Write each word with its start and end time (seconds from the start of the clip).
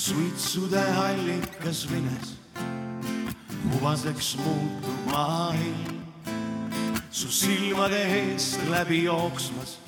suitsude 0.00 0.80
allikas 0.80 1.84
vines, 1.90 2.28
hubaseks 3.70 4.36
muutub 4.36 5.00
maailm. 5.12 6.00
su 7.10 7.28
silmade 7.28 8.02
eest 8.02 8.60
läbi 8.70 9.04
jooksmas, 9.04 9.78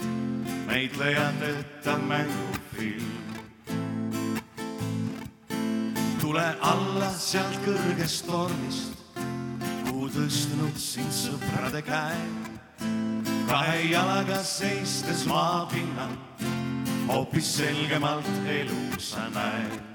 näitlejateta 0.67 1.97
mängufilm. 1.99 3.13
tule 6.21 6.45
alla 6.61 7.11
sealt 7.17 7.57
kõrgest 7.65 8.27
tornist, 8.27 8.93
kuhu 9.87 10.11
tõstnud 10.13 10.77
sind 10.77 11.13
sõprade 11.13 11.81
käed. 11.83 12.51
kahe 13.49 13.81
jalaga 13.91 14.43
seistes 14.43 15.25
maapinnal, 15.27 16.13
hoopis 17.09 17.57
selgemalt 17.57 18.29
elu 18.59 19.01
sa 19.01 19.31
näed. 19.33 19.92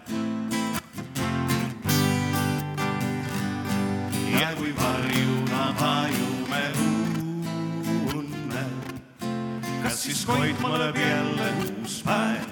Koitma 10.28 10.76
lööb 10.76 10.98
jälle 11.00 11.48
uus 11.64 12.02
päev? 12.04 12.48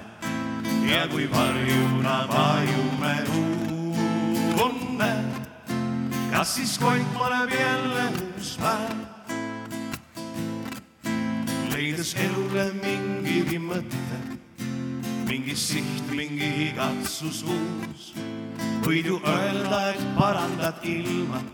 ja 0.88 1.02
kui 1.12 1.26
varjuna 1.28 2.14
vajume 2.30 3.16
unne, 4.64 5.10
kas 6.32 6.54
siis 6.56 6.78
koitma 6.80 7.28
lööb 7.34 7.52
jälle 7.52 8.06
uus 8.22 8.54
päev? 8.62 9.02
leides 11.74 12.14
elule 12.24 12.70
mingigi 12.80 13.60
mõte, 13.60 14.22
mingi 15.28 15.58
siht, 15.60 16.08
mingi 16.16 16.48
igatsus 16.70 17.44
uus, 17.44 18.08
võid 18.88 19.12
ju 19.12 19.20
öelda, 19.20 19.84
et 19.92 20.08
parandad 20.16 20.80
ilma, 20.96 21.44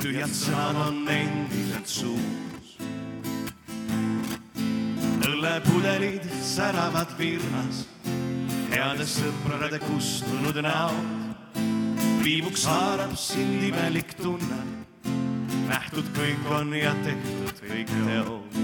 tühjad 0.00 0.32
sõnad 0.32 0.82
on 0.88 1.04
endiselt 1.12 1.96
suus. 1.98 2.45
Õllepudelid 5.56 6.24
säravad 6.44 7.12
virnas, 7.16 7.86
heade 8.68 9.06
sõprade 9.08 9.78
kustunud 9.80 10.58
näod, 10.60 11.54
viibuks 12.20 12.66
haarab 12.68 13.14
sind 13.16 13.64
imelik 13.64 14.12
tunne, 14.20 14.58
nähtud 15.70 16.10
kõik 16.18 16.50
on 16.52 16.74
ja 16.76 16.92
tehtud 17.06 17.62
kõik 17.62 17.94
teod. 17.94 18.60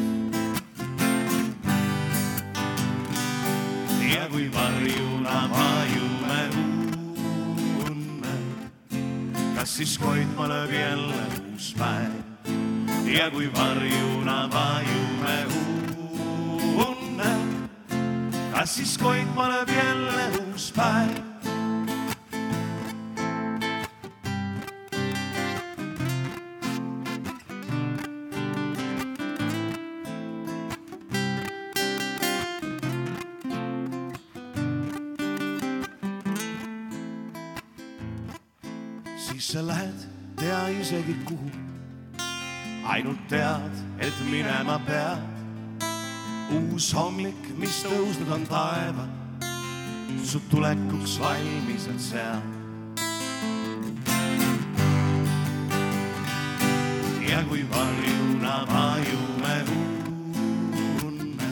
ja 4.13 4.29
kui 4.29 4.51
varjuna 4.53 5.49
vajume 5.49 6.41
unne, 7.89 8.37
kas 9.57 9.79
siis 9.81 9.97
koitma 9.97 10.53
lööb 10.53 10.77
jälle 10.77 11.27
uus 11.55 11.73
päev? 11.79 12.21
ja 13.09 13.31
kui 13.31 13.49
varjuna 13.57 14.43
vajume 14.53 15.39
unne, 15.47 15.72
kas 18.63 18.77
siis 18.79 18.93
koitma 18.95 19.49
lööb 19.51 19.71
jälle 19.75 20.27
uus 20.39 20.69
päev? 20.77 21.17
siis 39.17 39.51
sa 39.51 39.67
lähed, 39.67 40.07
tea 40.39 40.63
isegi 40.79 41.19
kuhu. 41.27 41.51
ainult 42.87 43.29
tead, 43.29 43.85
et 43.99 44.27
minema 44.31 44.79
pead. 44.87 45.32
Uus 46.53 46.93
hommik, 46.97 47.49
mis 47.57 47.83
tõusnud 47.87 48.31
on 48.35 48.45
taeva, 48.49 49.07
su 50.25 50.41
tulekuks 50.51 51.19
valmis 51.23 51.89
on 51.93 52.01
seal. 52.01 52.43
ja 57.33 57.39
kui 57.49 57.63
varjuna 57.71 58.57
vajume 58.69 59.55
unne, 61.07 61.49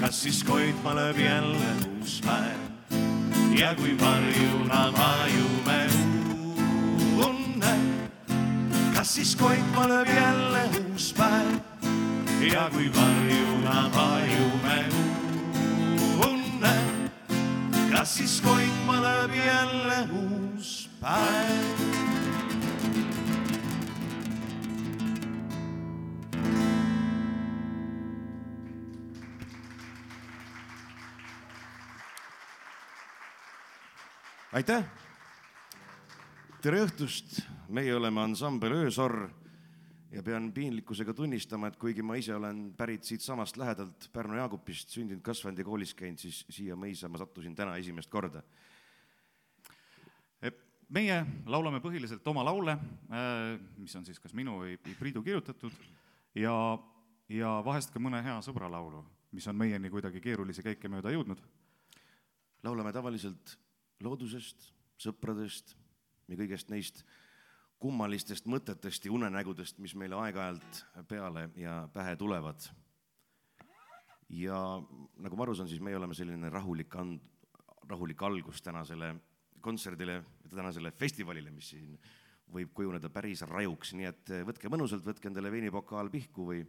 kas 0.00 0.22
siis 0.22 0.40
koitma 0.48 0.94
lööb 0.96 1.20
jälle 1.20 1.74
uus 1.90 2.16
päev? 2.24 2.64
ja 3.58 3.74
kui 3.76 3.92
varjuna 4.00 4.86
vajume 4.96 5.78
unne, 7.28 7.76
kas 8.96 9.14
siis 9.18 9.36
koitma 9.36 9.86
lööb 9.92 10.16
jälle 10.16 10.66
uus 10.80 11.12
päev? 11.20 11.73
Ja 12.52 12.68
kui 12.72 12.90
varjuna 12.92 13.90
vajume 13.94 14.78
unne, 16.26 16.72
kas 17.92 18.16
siis 18.18 18.40
koitma 18.44 18.98
lööb 19.00 19.36
jälle 19.38 20.00
uus 20.12 20.72
päev? 21.00 21.84
aitäh. 34.54 34.84
tere 36.62 36.84
õhtust, 36.84 37.40
meie 37.68 37.96
oleme 37.96 38.22
ansambel 38.22 38.76
Öösorr 38.84 39.43
ja 40.14 40.22
pean 40.22 40.52
piinlikkusega 40.54 41.14
tunnistama, 41.14 41.68
et 41.68 41.78
kuigi 41.80 42.02
ma 42.06 42.16
ise 42.18 42.34
olen 42.36 42.68
pärit 42.78 43.06
siitsamast 43.06 43.56
lähedalt 43.58 44.08
Pärnu 44.12 44.38
Jaagupist, 44.38 44.92
sündinud, 44.94 45.22
kasvanud 45.26 45.58
ja 45.58 45.66
koolis 45.66 45.94
käinud, 45.98 46.22
siis 46.22 46.44
siia 46.54 46.76
mõisa 46.78 47.10
ma 47.10 47.18
sattusin 47.18 47.56
täna 47.58 47.76
esimest 47.80 48.10
korda. 48.10 48.42
meie 50.94 51.16
laulame 51.50 51.80
põhiliselt 51.82 52.26
oma 52.30 52.44
laule, 52.44 52.76
mis 53.80 53.94
on 53.96 54.04
siis 54.06 54.20
kas 54.20 54.34
minu 54.36 54.58
või 54.60 54.76
või 54.76 54.94
Priidu 54.98 55.22
kirjutatud 55.24 55.72
ja, 56.38 56.54
ja 57.28 57.50
vahest 57.64 57.90
ka 57.90 57.98
mõne 57.98 58.20
hea 58.22 58.36
sõbra 58.44 58.68
laulu, 58.70 59.02
mis 59.32 59.46
on 59.48 59.56
meieni 59.56 59.90
kuidagi 59.90 60.20
keerulisi 60.20 60.62
käike 60.62 60.88
mööda 60.88 61.10
jõudnud. 61.10 61.40
laulame 62.62 62.92
tavaliselt 62.92 63.58
loodusest, 64.00 64.70
sõpradest 64.98 65.74
ja 66.28 66.36
kõigest 66.36 66.70
neist 66.70 67.04
kummalistest 67.84 68.48
mõtetest 68.48 69.04
ja 69.04 69.12
unenägudest, 69.12 69.78
mis 69.84 69.92
meile 69.98 70.16
aeg-ajalt 70.16 70.80
peale 71.08 71.50
ja 71.60 71.82
pähe 71.92 72.16
tulevad. 72.16 72.64
ja 74.28 74.58
nagu 75.20 75.36
ma 75.36 75.44
aru 75.44 75.54
saan, 75.54 75.68
siis 75.68 75.82
meie 75.84 75.96
oleme 75.98 76.16
selline 76.16 76.48
rahulik 76.50 76.94
and-, 76.96 77.20
rahulik 77.88 78.22
algus 78.22 78.62
tänasele 78.64 79.12
kontserdile, 79.60 80.22
tänasele 80.48 80.92
festivalile, 80.96 81.50
mis 81.50 81.68
siin 81.74 81.98
võib 82.54 82.72
kujuneda 82.76 83.10
päris 83.12 83.42
rajuks, 83.48 83.92
nii 83.98 84.08
et 84.08 84.32
võtke 84.48 84.70
mõnusalt, 84.72 85.04
võtke 85.04 85.28
endale 85.28 85.52
veinipokaal 85.52 86.08
pihku 86.12 86.46
või, 86.48 86.62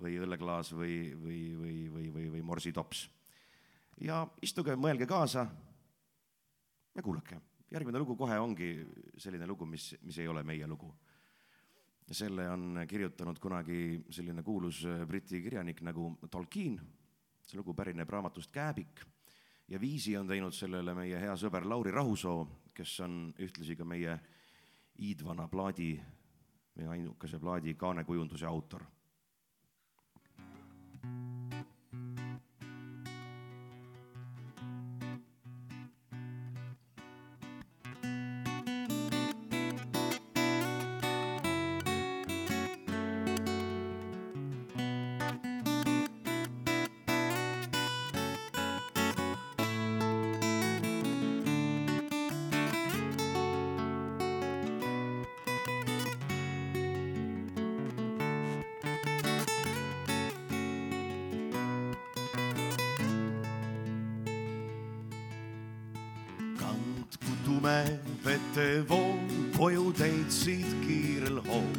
või 0.00 0.16
õlleklaas 0.24 0.72
või, 0.76 0.96
või, 1.20 1.40
või, 1.56 1.76
või, 1.92 2.08
või, 2.14 2.30
või 2.36 2.42
morsitops. 2.52 3.06
ja 4.00 4.24
istuge, 4.42 4.76
mõelge 4.76 5.08
kaasa 5.08 5.46
ja 6.96 7.04
kuulake. 7.04 7.40
Järgmine 7.70 7.98
lugu 7.98 8.16
kohe 8.16 8.38
ongi 8.38 8.70
selline 9.18 9.46
lugu, 9.46 9.66
mis, 9.66 9.94
mis 10.02 10.18
ei 10.18 10.28
ole 10.28 10.42
meie 10.42 10.66
lugu. 10.66 10.94
selle 12.06 12.48
on 12.50 12.78
kirjutanud 12.88 13.38
kunagi 13.42 14.04
selline 14.10 14.42
kuulus 14.42 14.84
Briti 15.06 15.42
kirjanik 15.42 15.80
nagu 15.82 16.18
Tolkien. 16.30 16.80
see 17.46 17.58
lugu 17.58 17.74
pärineb 17.74 18.10
raamatust 18.10 18.50
Kääbik 18.50 19.00
ja 19.68 19.80
viisi 19.80 20.16
on 20.16 20.26
teinud 20.26 20.52
sellele 20.52 20.94
meie 20.94 21.20
hea 21.20 21.36
sõber 21.36 21.64
Lauri 21.64 21.90
Rahusoo, 21.90 22.48
kes 22.74 23.00
on 23.00 23.34
ühtlasi 23.38 23.76
ka 23.76 23.84
meie 23.84 24.18
Iidvana 24.98 25.48
plaadi 25.48 26.00
või 26.76 26.86
ainukese 26.86 27.38
plaadi 27.38 27.74
kaanekujunduse 27.74 28.46
autor 28.46 28.86
kandku 31.02 31.75
vetevool, 68.56 69.18
koju 69.56 69.92
teid 69.92 70.30
siit 70.32 70.68
kiirel 70.86 71.40
hool. 71.44 71.76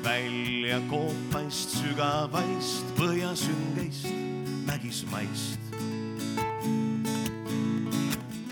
välja 0.00 0.78
koopaist 0.88 1.74
sügavaist 1.76 2.86
põhjasüngeist 2.96 4.08
mägismaist. 4.66 5.60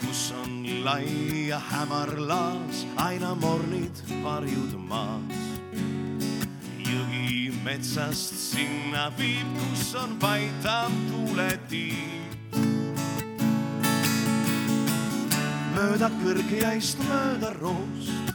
kus 0.01 0.33
on 0.43 0.85
lai 0.85 1.49
ja 1.49 1.59
hämar 1.59 2.13
laas, 2.19 2.85
aina 2.97 3.35
mornid 3.35 4.05
varjud 4.23 4.77
maas. 4.77 5.41
jõgi 6.85 7.51
metsast 7.65 8.35
sinna 8.37 9.09
viib, 9.17 9.57
kus 9.57 9.95
on 9.95 10.19
paitav 10.21 10.93
tuuletiib. 11.09 12.18
Mööda 15.79 16.09
kõrgjäist, 16.19 16.99
mööda 17.07 17.53
roost, 17.61 18.33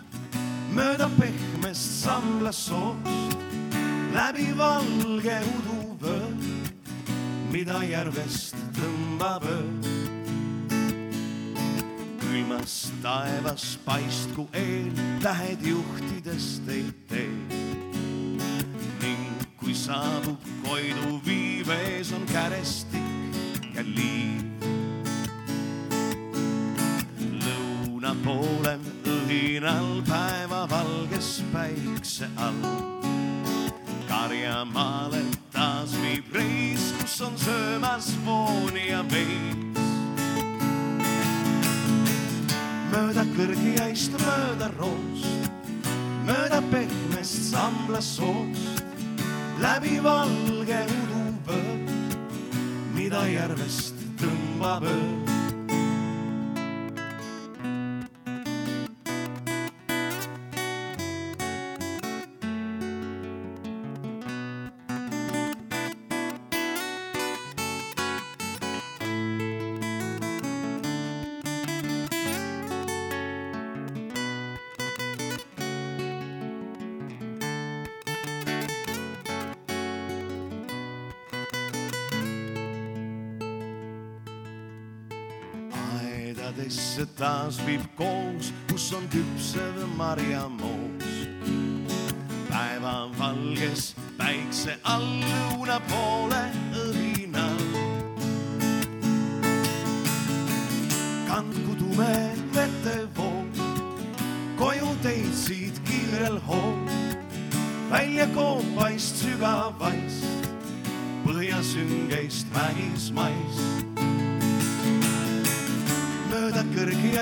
mööda 0.71 1.09
pehmest 1.17 2.03
samblasoost, 2.03 3.35
läbi 4.15 4.47
valge 4.55 5.39
uduvöö, 5.57 6.29
mida 7.51 7.81
järvest 7.83 8.55
tõmbab 8.77 9.47
öö. 9.49 9.65
külmas 12.21 12.77
taevas 13.03 13.65
paistku 13.85 14.47
eel, 14.53 14.93
tähed 15.21 15.67
juhtides 15.67 16.47
teid 16.67 16.95
teed. 17.11 17.59
ning 19.03 19.43
kui 19.59 19.75
saabub 19.75 20.39
Koidu 20.63 21.19
viiv, 21.25 21.69
ees 21.69 22.15
on 22.15 22.25
kärestik 22.31 23.75
ja 23.75 23.83
liiv. 23.83 24.42
Lõuna 28.03 28.15
poolel 28.23 28.81
õhinal 29.07 30.01
päevavalges 30.03 31.43
päikse 31.53 32.27
all. 32.35 32.59
karjamaale 34.07 35.21
taas 35.53 35.93
viib 36.01 36.27
reis, 36.35 36.91
kus 36.99 37.21
on 37.21 37.37
söömas 37.37 38.11
vooni 38.25 38.89
ja 38.89 39.03
veis. 39.07 39.79
mööda 42.91 43.23
kõrgjäist, 43.37 44.11
mööda 44.19 44.69
roost, 44.77 45.49
mööda 46.27 46.61
pehmest 46.71 47.51
samblasoost, 47.53 48.83
läbi 49.63 50.03
valge 50.03 50.85
uduvöö, 50.99 51.75
mida 52.95 53.27
järvest 53.31 53.95
tõmbab 54.19 54.91
öö. 54.91 55.22
Aedadesse 87.53 87.57
taas 87.57 87.65
viib 87.65 87.83
koos, 87.95 88.53
kus 88.69 88.93
on 88.93 89.07
küpsev 89.09 89.85
marjamoos. 89.97 91.03
päevavalges 92.49 93.95
päikse 94.17 94.77
all 94.83 95.21
lõuna 95.21 95.79
poole 95.89 96.32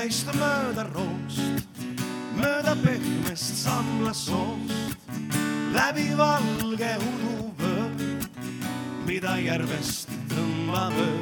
kõrgjäist, 0.02 0.32
mööda 0.34 0.82
roost, 0.90 1.76
mööda 2.34 2.74
pehmest 2.82 3.60
samblasoost, 3.62 4.96
läbi 5.76 6.08
valge 6.18 6.90
uduvöö, 7.06 7.86
mida 9.06 9.38
järvest 9.38 10.10
tõmbab 10.32 10.98
öö. 10.98 11.21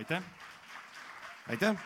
Aitäh. 0.00 0.22
aitäh. 1.48 1.76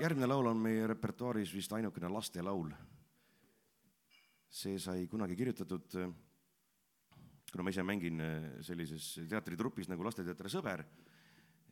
järgmine 0.00 0.26
laul 0.26 0.46
on 0.50 0.56
meie 0.56 0.86
repertuaaris 0.86 1.52
vist 1.54 1.72
ainukene 1.72 2.08
lastelaul. 2.08 2.70
see 4.50 4.78
sai 4.78 5.06
kunagi 5.06 5.36
kirjutatud, 5.36 5.94
kuna 7.52 7.62
ma 7.62 7.70
ise 7.70 7.82
mängin 7.82 8.22
sellises 8.60 9.12
teatritrupis 9.28 9.86
nagu 9.88 10.04
Lasteteatri 10.04 10.50
Sõber, 10.50 10.82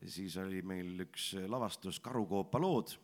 siis 0.07 0.37
oli 0.37 0.63
meil 0.63 1.09
üks 1.09 1.33
lavastus 1.49 1.99
Karukoopa 2.01 2.61
lood 2.61 2.95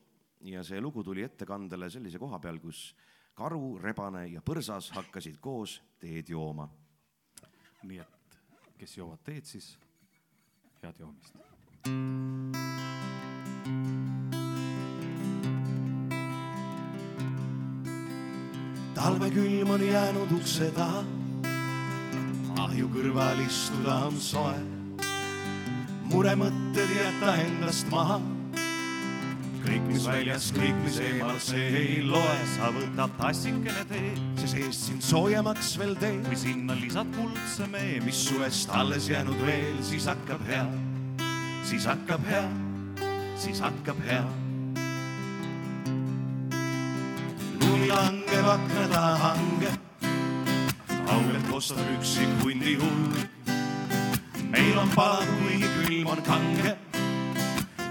ja 0.46 0.62
see 0.62 0.80
lugu 0.80 1.02
tuli 1.02 1.24
ettekandele 1.26 1.90
sellise 1.90 2.22
koha 2.22 2.38
peal, 2.38 2.60
kus 2.60 2.92
karu, 3.34 3.80
rebane 3.82 4.28
ja 4.28 4.44
põrsas 4.46 4.92
hakkasid 4.94 5.40
koos 5.40 5.80
teed 5.98 6.30
jooma 6.30 6.68
nii 7.82 7.98
et 7.98 8.40
kes 8.78 8.96
joovad 8.96 9.22
teed, 9.24 9.44
siis 9.44 9.76
head 10.82 11.00
joomist. 11.00 11.34
talvekülm 19.00 19.70
on 19.70 19.80
jäänud 19.80 20.32
ukse 20.36 20.66
taha, 20.76 21.00
ahju 22.60 22.88
kõrval 22.92 23.40
istuda 23.46 23.94
on 24.08 24.18
soe. 24.20 24.58
muremõtted 26.10 26.90
jäta 26.96 27.36
endast 27.40 27.88
maha, 27.90 28.18
kõik, 29.64 29.86
mis 29.86 30.06
väljas, 30.06 30.50
kõik, 30.52 30.76
mis 30.84 30.98
eemal, 31.00 31.38
see 31.38 31.70
ei 31.80 32.02
loe. 32.04 32.36
sa 32.56 32.72
võtad 32.76 33.16
tassikene 33.22 33.84
teed, 33.88 34.29
see 34.40 34.48
seest 34.48 34.86
sind 34.88 35.02
soojemaks 35.04 35.74
veel 35.76 35.92
teeb, 36.00 36.22
kui 36.24 36.36
sinna 36.38 36.72
lisad 36.78 37.08
kuldse 37.12 37.66
mee, 37.68 37.98
mis 38.04 38.22
suvest 38.28 38.70
alles 38.72 39.08
jäänud 39.10 39.36
veel, 39.44 39.76
siis 39.84 40.06
hakkab 40.08 40.40
hea, 40.48 40.64
siis 41.68 41.84
hakkab 41.90 42.24
hea, 42.30 42.46
siis 43.36 43.60
hakkab 43.60 44.00
hea. 44.08 44.24
lumi 47.60 47.90
langeb 47.92 48.52
akna 48.56 48.88
taha 48.94 49.14
hange, 49.26 49.72
augelt 51.04 51.50
kostab 51.50 51.96
üksik 51.98 52.36
hundi 52.44 52.78
hull. 52.80 53.26
meil 54.50 54.78
on 54.78 54.88
palav, 54.96 55.28
kuigi 55.42 55.68
külm 55.76 56.14
on 56.16 56.24
kange 56.24 56.78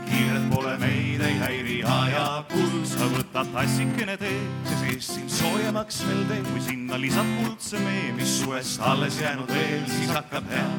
kiired 0.09 0.47
pole 0.51 0.75
meid 0.81 1.21
ei 1.25 1.37
häiri 1.39 1.77
aja 1.87 2.25
kuld, 2.51 2.83
sa 2.89 3.07
võtad 3.13 3.51
tassikene 3.53 4.17
teed, 4.21 4.51
see 4.67 4.79
seest 4.83 5.15
sind 5.15 5.33
soojemaks 5.33 6.01
veel 6.07 6.25
teeb, 6.31 6.49
kui 6.51 6.65
sinna 6.67 6.99
lisad 7.01 7.29
kuldse 7.39 7.81
mee, 7.83 8.09
mis 8.17 8.39
suvest 8.41 8.83
alles 8.91 9.21
jäänud 9.21 9.49
veel, 9.53 9.85
siis 9.93 10.13
hakkab 10.15 10.51
hea, 10.53 10.69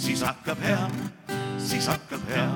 siis 0.00 0.24
hakkab 0.26 0.64
hea, 0.66 0.84
siis 1.70 1.90
hakkab 1.90 2.30
hea. 2.34 2.48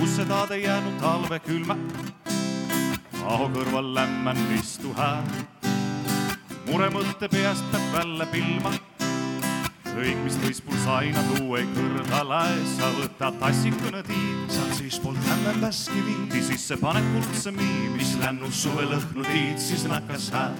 usse 0.00 0.24
taad 0.24 0.54
ei 0.56 0.62
jäänud 0.64 0.96
talve 1.00 1.38
külma, 1.44 1.76
Aho 3.30 3.46
kõrval 3.52 3.92
lämmän 3.94 4.38
istu 4.56 4.90
hää. 4.96 5.22
muremõtte 6.66 7.28
peast 7.28 7.64
peab 7.70 7.92
välja 7.94 8.26
pilma. 8.32 8.72
Kõik, 9.94 10.18
mis 10.24 10.36
tõispul 10.40 10.78
saina 10.84 11.22
tuu 11.30 11.56
ei 11.58 11.66
kõrvale, 11.74 12.40
sa 12.76 12.90
võtad 12.96 13.38
tassikõne 13.40 14.02
tiid. 14.06 14.52
sealt 14.54 14.74
siispoolt 14.78 15.20
hämmel 15.28 15.60
väski 15.62 16.02
viib, 16.06 16.26
Ti 16.30 16.42
sisse 16.46 16.76
paned 16.80 17.06
kuldse 17.14 17.50
miimi, 17.54 17.96
mis 17.96 18.14
lännud 18.20 18.54
suve 18.54 18.86
lõhnu 18.86 19.24
tiid, 19.26 19.58
siis 19.58 19.84
nakkas 19.90 20.30
hääl, 20.34 20.54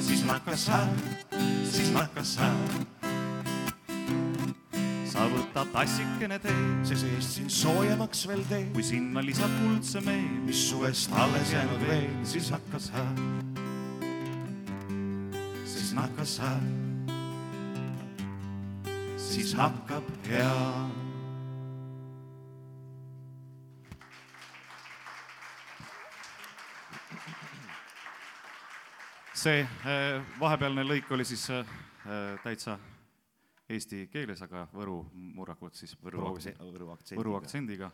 siis 0.00 0.24
nakkas 0.24 0.68
hääl, 0.72 0.94
siis 1.64 1.92
nakkas 1.92 2.36
hääl. 2.40 2.86
sa 5.16 5.24
võtad 5.32 5.70
tassikene 5.72 6.38
tee, 6.38 6.64
see 6.84 6.98
seest 7.00 7.38
sind 7.38 7.52
soojemaks 7.52 8.26
veel 8.28 8.42
teeb, 8.50 8.72
kui 8.74 8.84
sinna 8.84 9.22
lisad 9.24 9.52
kuldse 9.62 10.00
meemi. 10.04 10.42
mis 10.48 10.68
suvest 10.70 11.12
alles 11.12 11.52
jäänud 11.52 11.86
veel, 11.88 12.10
siis 12.24 12.50
hakkas 12.52 12.90
hääl, 12.92 13.22
siis 15.64 15.94
nakkas 15.96 16.38
hääl, 16.44 16.85
siis 19.36 19.54
hakkab 19.54 20.04
hea. 20.24 20.52
see 29.36 29.60
äh, 29.60 30.22
vahepealne 30.40 30.82
lõik 30.86 31.10
oli 31.12 31.26
siis 31.28 31.44
äh, 31.52 31.68
täitsa 32.42 32.78
eesti 33.68 34.06
keeles, 34.08 34.40
aga 34.42 34.64
Võru 34.72 35.02
murrakult 35.12 35.76
siis 35.76 35.92
Võru 36.00 36.22
Võru, 36.22 36.32
aktse- 36.32 36.56
Võru 36.56 36.88
aktsendiga. 36.94 37.20
Võru 37.20 37.36
aktsendiga, 37.36 37.90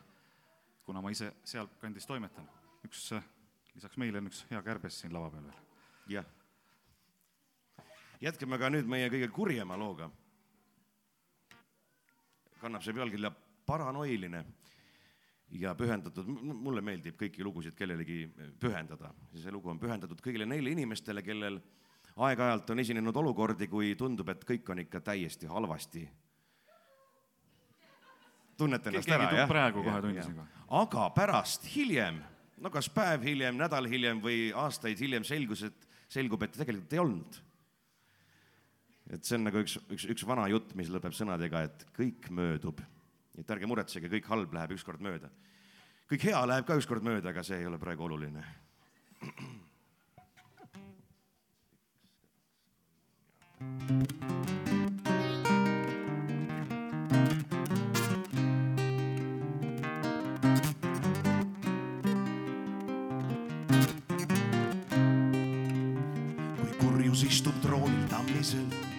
kuna 0.87 1.03
ma 1.03 1.11
ise 1.11 1.33
sealkandis 1.45 2.07
toimetan. 2.07 2.47
üks, 2.87 3.03
äh, 3.19 3.27
lisaks 3.75 3.99
meile 3.99 4.23
on 4.23 4.31
üks 4.31 4.47
hea 4.55 4.63
kärbes 4.63 5.03
siin 5.03 5.13
lava 5.13 5.35
peal 5.35 5.51
veel. 5.51 5.61
jah. 6.15 6.33
jätkame 8.31 8.59
ka 8.63 8.71
nüüd 8.71 8.87
meie 8.87 9.11
kõige 9.11 9.29
kurjema 9.35 9.77
looga. 9.77 10.13
Kannab 12.63 12.85
see 12.85 12.95
pealkirja 12.97 13.33
Paranoiline 13.67 14.45
ja 15.61 15.75
pühendatud, 15.79 16.27
mulle 16.27 16.83
meeldib 16.85 17.19
kõiki 17.21 17.45
lugusid 17.45 17.77
kellelegi 17.77 18.25
pühendada. 18.61 19.13
see 19.35 19.53
lugu 19.53 19.71
on 19.71 19.79
pühendatud 19.79 20.21
kõigile 20.25 20.47
neile 20.49 20.73
inimestele, 20.73 21.23
kellel 21.23 21.61
aeg-ajalt 22.17 22.71
on 22.73 22.83
esinenud 22.83 23.17
olukordi, 23.17 23.69
kui 23.69 23.95
tundub, 23.99 24.29
et 24.33 24.45
kõik 24.49 24.73
on 24.73 24.83
ikka 24.85 25.01
täiesti 25.01 25.47
halvasti. 25.47 26.09
tunnete 28.57 28.91
ennast 28.91 29.09
Keegi 29.09 29.25
ära, 29.25 29.39
jah? 29.43 29.49
praegu 29.49 29.83
kohe 29.83 29.95
Jah, 29.95 30.03
tundis 30.03 30.25
jah. 30.25 30.35
juba. 30.35 30.47
aga 30.83 31.09
pärast, 31.11 31.65
hiljem, 31.77 32.21
no 32.61 32.71
kas 32.71 32.89
päev 32.89 33.25
hiljem, 33.27 33.57
nädal 33.57 33.89
hiljem 33.91 34.21
või 34.23 34.53
aastaid 34.55 35.01
hiljem 35.01 35.25
selgus, 35.25 35.63
et 35.63 35.89
selgub, 36.09 36.43
et 36.43 36.53
tegelikult 36.53 36.93
ei 36.93 36.99
olnud. 37.03 37.41
Et 39.13 39.29
see 39.29 39.37
on 39.37 39.47
nagu 39.47 39.61
üks, 39.61 39.77
üks, 39.93 40.07
üks 40.15 40.25
vana 40.29 40.47
jutt, 40.51 40.73
mis 40.79 40.91
lõpeb 40.93 41.15
sõnadega, 41.17 41.67
et 41.69 41.87
kõik 41.97 42.31
möödub. 42.33 42.81
et 43.39 43.51
ärge 43.51 43.67
muretsege, 43.67 44.11
kõik 44.13 44.29
halb 44.29 44.53
läheb 44.53 44.77
ükskord 44.77 45.01
mööda. 45.01 45.31
kõik 46.09 46.29
hea 46.29 46.47
läheb 46.47 46.67
ka 46.67 46.77
ükskord 46.77 47.05
mööda, 47.05 47.29
aga 47.29 47.43
see 47.43 47.59
ei 47.59 47.67
ole 47.67 47.79
praegu 47.79 48.05
oluline. 48.05 48.45
kui 66.57 66.73
kurjus 66.81 67.23
istub 67.29 67.61
troonil 67.63 68.09
tammisel 68.09 68.92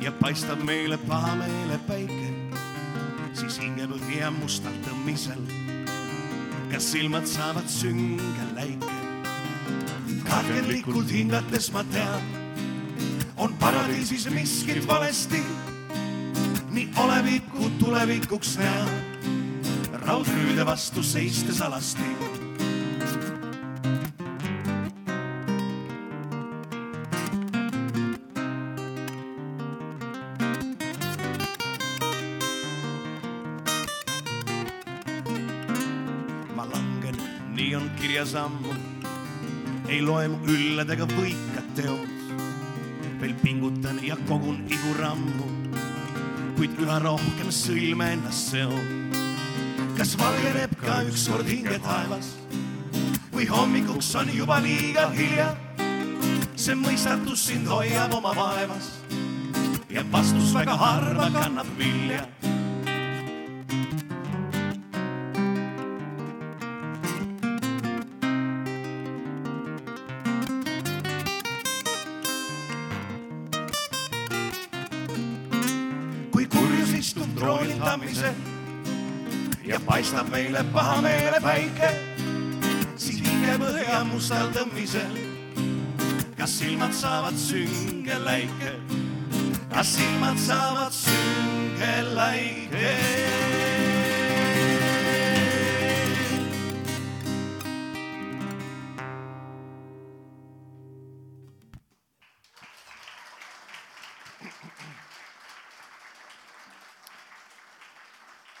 ja 0.00 0.12
paistab 0.12 0.62
meile 0.62 0.98
pahameele 0.98 1.78
päike, 1.86 2.28
siis 3.34 3.58
hingepõhja 3.62 4.30
mustal 4.30 4.74
tõmmisel. 4.86 5.42
kas 6.70 6.90
silmad 6.92 7.26
saavad 7.26 7.68
sünge 7.68 8.46
läike? 8.54 8.96
kahtlikult 10.28 11.10
hingates 11.10 11.70
ma 11.72 11.84
tean, 11.92 12.22
on 13.36 13.54
paradiisis 13.60 14.28
miskit 14.30 14.86
valesti. 14.88 15.42
nii 16.70 16.90
olevikku 16.96 17.70
tulevikuks 17.78 18.58
näen, 18.58 18.90
raudrüüde 19.92 20.66
vastu 20.66 21.02
seistes 21.02 21.62
alasti 21.62 22.37
nii 37.58 37.74
on 37.76 37.90
kirjas 38.00 38.34
ammu. 38.34 38.72
ei 39.88 39.98
loe 40.02 40.28
mu 40.30 40.38
üllad 40.46 40.90
ega 40.94 41.06
võikad 41.10 41.72
teod. 41.74 42.12
veel 43.20 43.34
pingutan 43.42 43.98
ja 44.06 44.16
kogun 44.28 44.60
ihurammu, 44.70 45.48
kuid 46.54 46.78
üha 46.78 47.00
rohkem 47.02 47.50
sõlme 47.50 48.12
ennast 48.14 48.52
seon. 48.52 49.10
kas 49.98 50.14
valgeneb 50.20 50.76
ka 50.84 51.00
ükskord 51.10 51.50
hinge 51.50 51.80
taevas 51.82 52.30
või 53.34 53.50
hommikuks 53.50 54.14
on 54.22 54.30
juba 54.38 54.62
liiga 54.62 55.08
hilja? 55.18 55.50
see 56.54 56.78
mõistatus 56.78 57.48
sind 57.50 57.66
hoiab 57.66 58.14
oma 58.22 58.36
vaevas 58.38 58.94
ja 59.90 60.06
vastus 60.12 60.54
väga 60.54 60.78
harva 60.78 61.30
kannab 61.34 61.74
vilja 61.78 62.22
paistab 80.18 80.32
meile 80.32 80.64
pahameele 80.72 81.38
päike, 81.40 81.90
siis 82.96 83.20
hingepõhja 83.22 84.04
mustal 84.04 84.50
tõmmisel. 84.50 85.14
kas 86.38 86.58
silmad 86.58 86.92
saavad 86.92 87.36
sünge 87.36 88.18
läike, 88.24 88.72
kas 89.70 89.94
silmad 89.96 90.38
saavad 90.38 90.92
sünge 90.92 92.02
läike? 92.14 92.96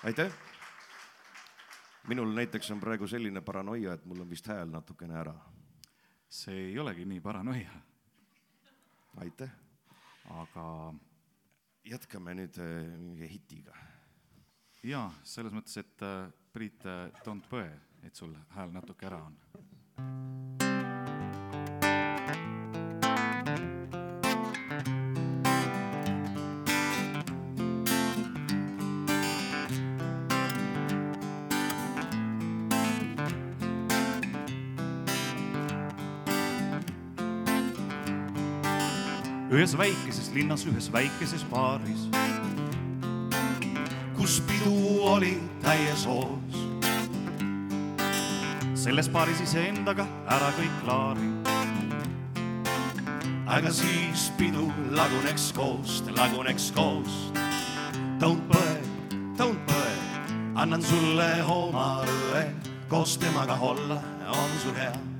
aitäh. 0.04 0.47
Minul 2.08 2.32
näiteks 2.34 2.70
on 2.70 2.80
praegu 2.80 3.06
selline 3.08 3.40
paranoia, 3.44 3.94
et 3.94 4.04
mul 4.08 4.22
on 4.24 4.30
vist 4.30 4.48
hääl 4.48 4.70
natukene 4.72 5.18
ära. 5.20 5.34
see 6.28 6.56
ei 6.68 6.78
olegi 6.78 7.04
nii 7.08 7.20
paranoia, 7.20 7.72
aitäh. 9.16 9.50
aga 10.28 10.94
jätkame 11.84 12.34
nüüd 12.34 12.58
äh, 12.60 12.98
mingi 13.00 13.28
hitiga. 13.28 13.74
jaa, 14.82 15.10
selles 15.24 15.52
mõttes, 15.52 15.76
et 15.80 16.02
äh, 16.02 16.30
Priit, 16.52 16.84
äh, 16.86 17.10
don't 17.24 17.48
põe, 17.48 17.68
et 18.02 18.16
sul 18.16 18.36
hääl 18.56 18.72
natuke 18.72 19.06
ära 19.06 19.24
on. 19.24 20.67
Ühes 39.50 39.78
väikeses 39.78 40.32
linnas, 40.34 40.66
ühes 40.68 40.92
väikeses 40.92 41.44
baaris 41.50 42.08
kus 44.18 44.42
pidu 44.44 45.02
oli 45.08 45.38
täies 45.62 46.02
hoos, 46.06 46.56
selles 48.74 49.06
paaris 49.08 49.38
iseendaga 49.40 50.04
ära 50.26 50.50
kõik 50.58 50.74
klaari. 50.82 51.28
aga 53.48 53.70
siis 53.72 54.26
pidu 54.36 54.66
laguneks 54.92 55.46
koost, 55.56 56.10
laguneks 56.12 56.68
koost. 56.76 57.38
Don't 58.20 58.42
põe, 58.50 58.74
don't 59.38 59.62
põe, 59.70 59.94
annan 60.60 60.82
sulle 60.82 61.30
oma 61.48 62.02
õe, 62.04 62.44
koos 62.90 63.16
temaga 63.22 63.56
olla 63.70 64.02
on 64.34 64.58
sul 64.64 64.76
hea. 64.76 65.17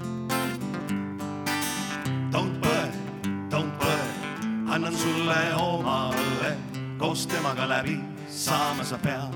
Sulle 5.29 5.55
oma 5.61 6.11
õlle, 6.17 6.55
koos 6.99 7.27
temaga 7.29 7.67
läbi 7.69 7.99
saama 8.33 8.85
sa 8.85 8.97
pead. 8.99 9.35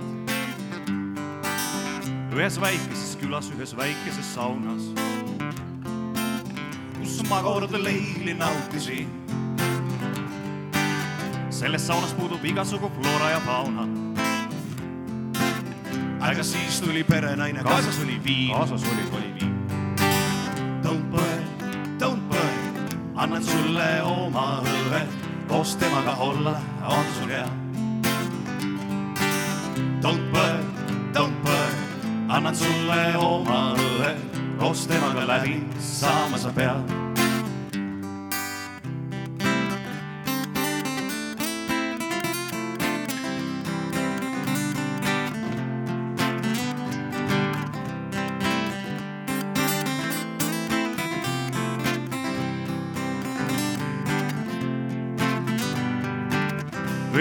ühes 2.32 2.56
väikeses 2.61 3.18
külas, 3.20 3.50
ühes 3.52 3.75
väikeses 3.76 4.30
saunas, 4.34 4.87
kus 6.96 7.18
ma 7.28 7.42
kord 7.44 7.76
leili 7.76 8.32
nautisin. 8.32 9.11
selles 11.50 11.87
saunas 11.87 12.14
puudub 12.14 12.44
igasugu 12.44 12.88
floora 12.88 13.30
ja 13.30 13.40
fauna. 13.40 13.84
aga 16.20 16.42
siis 16.42 16.80
tuli 16.80 17.04
perenaine, 17.04 17.62
kaasas 17.62 18.00
oli 18.04 18.20
viin. 18.25 18.56
kaasas 18.56 18.82
oli, 18.82 19.04
oli 19.12 19.34
viin. 19.40 19.52
Don't 20.82 22.25
põe, 22.30 22.49
annan 23.14 23.44
sulle 23.44 24.02
oma 24.02 24.62
õlle, 24.62 24.72
koos 25.52 25.76
temaga 25.76 26.14
olla 26.14 26.56
on 26.88 27.04
sul 27.18 27.28
hea. 27.28 27.49
Don't 30.02 30.32
põe, 30.32 30.56
don't 31.12 31.37
põe, 31.44 31.68
annan 32.28 32.56
sulle 32.56 33.02
oma 33.21 33.61
õlle, 33.76 34.14
koos 34.59 34.87
temaga 34.88 35.28
läbi 35.28 35.61
saama 35.76 36.40
sa 36.40 36.56
pead. 36.56 37.01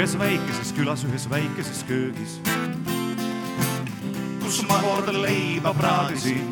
Ühes 0.01 0.15
väikeses 0.17 0.71
külas, 0.73 1.03
ühes 1.05 1.27
väikeses 1.29 1.83
köögis, 1.85 2.39
kus 4.41 4.63
ma 4.65 4.79
kord 4.81 5.11
leiba 5.13 5.75
praadisin, 5.77 6.47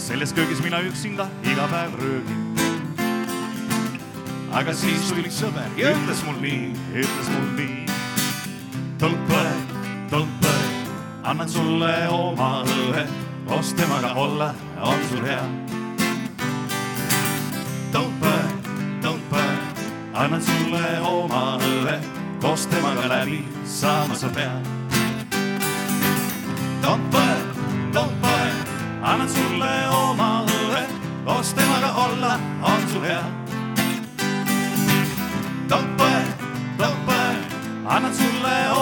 selles 0.00 0.32
köögis 0.32 0.64
mina 0.64 0.80
üksinda 0.80 1.28
iga 1.44 1.68
päev 1.68 2.00
röögin. 2.00 2.40
aga 4.56 4.72
siis 4.72 5.12
tuli 5.12 5.28
sõber 5.28 5.68
ja 5.76 5.92
ütles 5.92 6.24
mul 6.24 6.40
nii. 6.40 6.72
ütles 7.04 7.32
mul 7.36 7.48
nii, 7.60 7.84
don't 8.96 10.36
põe, 10.40 10.66
annan 11.22 11.48
sulle 11.48 11.94
oma 12.08 12.62
õlle, 12.64 13.04
koos 13.44 13.76
temaga 13.76 14.16
olla 14.16 14.54
on 14.80 15.10
sul 15.12 15.26
hea. 15.28 15.59
Annan 20.20 20.42
sulle 20.42 21.00
oma 21.00 21.56
õlle, 21.64 21.94
koos 22.42 22.66
temaga 22.68 23.06
läbi 23.08 23.38
saama 23.64 24.14
sa 24.14 24.28
pead. 24.28 24.68
Don't 26.82 27.06
põe, 27.12 28.42
annan 29.02 29.28
sulle 29.32 29.70
oma 29.96 30.28
õlle, 30.44 30.82
koos 31.24 31.54
temaga 31.56 31.94
olla 32.04 32.34
on 32.72 32.84
sul 32.92 33.06
hea. 33.08 33.22
Don't 35.72 35.96
põe, 35.96 36.20
annan 37.86 38.14
sulle 38.14 38.54
oma 38.76 38.79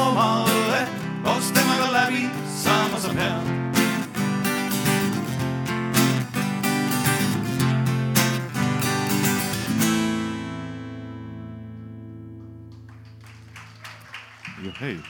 juhhei. 14.78 15.00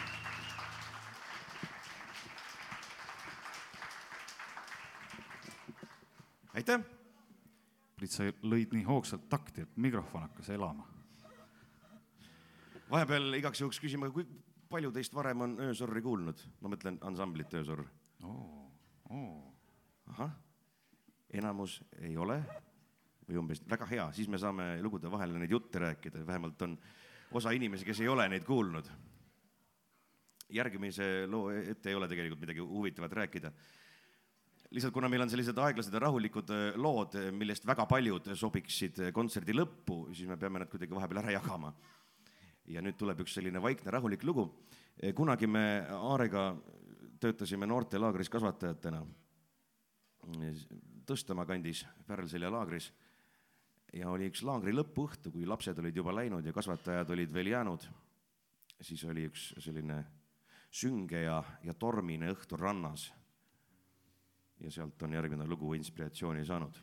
aitäh! 6.54 6.80
Priit, 7.98 8.12
sa 8.14 8.28
lõid 8.46 8.72
nii 8.72 8.84
hoogsalt 8.86 9.26
takti, 9.28 9.64
et 9.66 9.76
mikrofon 9.76 10.22
hakkas 10.22 10.48
elama. 10.54 10.86
vahepeal 12.90 13.34
igaks 13.34 13.60
juhuks 13.60 13.80
küsime, 13.80 14.10
kui 14.10 14.24
palju 14.70 14.92
teist 14.92 15.14
varem 15.14 15.40
on 15.40 15.58
öösorri 15.68 16.02
kuulnud? 16.02 16.40
ma 16.60 16.72
mõtlen 16.72 16.98
ansamblit 17.02 17.54
Öösorr. 17.54 17.84
oo, 18.24 18.70
oo. 19.10 19.52
ahah, 20.06 20.32
enamus 21.30 21.82
ei 22.00 22.16
ole 22.16 22.40
või 23.28 23.36
umbes 23.42 23.60
väga 23.68 23.86
hea, 23.86 24.12
siis 24.12 24.28
me 24.28 24.38
saame 24.38 24.78
lugude 24.82 25.10
vahele 25.10 25.38
neid 25.38 25.50
jutte 25.50 25.78
rääkida, 25.78 26.26
vähemalt 26.26 26.62
on 26.62 26.78
osa 27.32 27.50
inimesi, 27.50 27.84
kes 27.84 28.00
ei 28.00 28.08
ole 28.08 28.28
neid 28.28 28.44
kuulnud. 28.44 28.88
Järgmise 30.48 31.26
loo 31.28 31.50
ette 31.50 31.90
ei 31.90 31.98
ole 31.98 32.08
tegelikult 32.08 32.40
midagi 32.40 32.64
huvitavat 32.64 33.12
rääkida. 33.12 33.52
lihtsalt 34.70 34.92
kuna 34.92 35.08
meil 35.08 35.22
on 35.22 35.30
sellised 35.30 35.58
aeglased 35.58 35.92
ja 35.92 36.00
rahulikud 36.00 36.50
äh, 36.50 36.76
lood, 36.76 37.14
millest 37.32 37.66
väga 37.66 37.86
paljud 37.86 38.32
sobiksid 38.34 39.00
kontserdi 39.12 39.54
lõppu, 39.56 40.08
siis 40.14 40.28
me 40.28 40.36
peame 40.36 40.58
nad 40.58 40.68
kuidagi 40.68 40.94
vahepeal 40.94 41.22
ära 41.22 41.36
jagama. 41.38 41.72
ja 42.68 42.82
nüüd 42.84 42.98
tuleb 43.00 43.20
üks 43.24 43.34
selline 43.34 43.62
vaikne 43.62 43.90
rahulik 43.90 44.24
lugu. 44.24 44.50
kunagi 45.14 45.46
me 45.46 45.86
Aarega 45.88 46.56
töötasime 47.20 47.66
noortelaagris 47.66 48.28
kasvatajatena 48.28 49.04
Tõstamaa 51.08 51.46
kandis, 51.48 51.86
Pärlselja 52.06 52.50
laagris. 52.52 52.92
ja 53.96 54.10
oli 54.10 54.26
üks 54.28 54.42
laagri 54.44 54.74
lõpuõhtu, 54.74 55.30
kui 55.32 55.46
lapsed 55.48 55.78
olid 55.80 55.96
juba 55.96 56.12
läinud 56.12 56.44
ja 56.44 56.52
kasvatajad 56.52 57.10
olid 57.10 57.32
veel 57.32 57.46
jäänud. 57.46 57.88
siis 58.80 59.04
oli 59.04 59.24
üks 59.26 59.54
selline 59.58 60.04
sünge 60.70 61.22
ja, 61.22 61.42
ja 61.64 61.74
tormine 61.74 62.32
õhtu 62.32 62.56
rannas. 62.56 63.12
ja 64.60 64.70
sealt 64.70 65.02
on 65.02 65.12
järgmine 65.12 65.46
lugu 65.46 65.74
inspiratsiooni 65.74 66.44
saanud. 66.44 66.78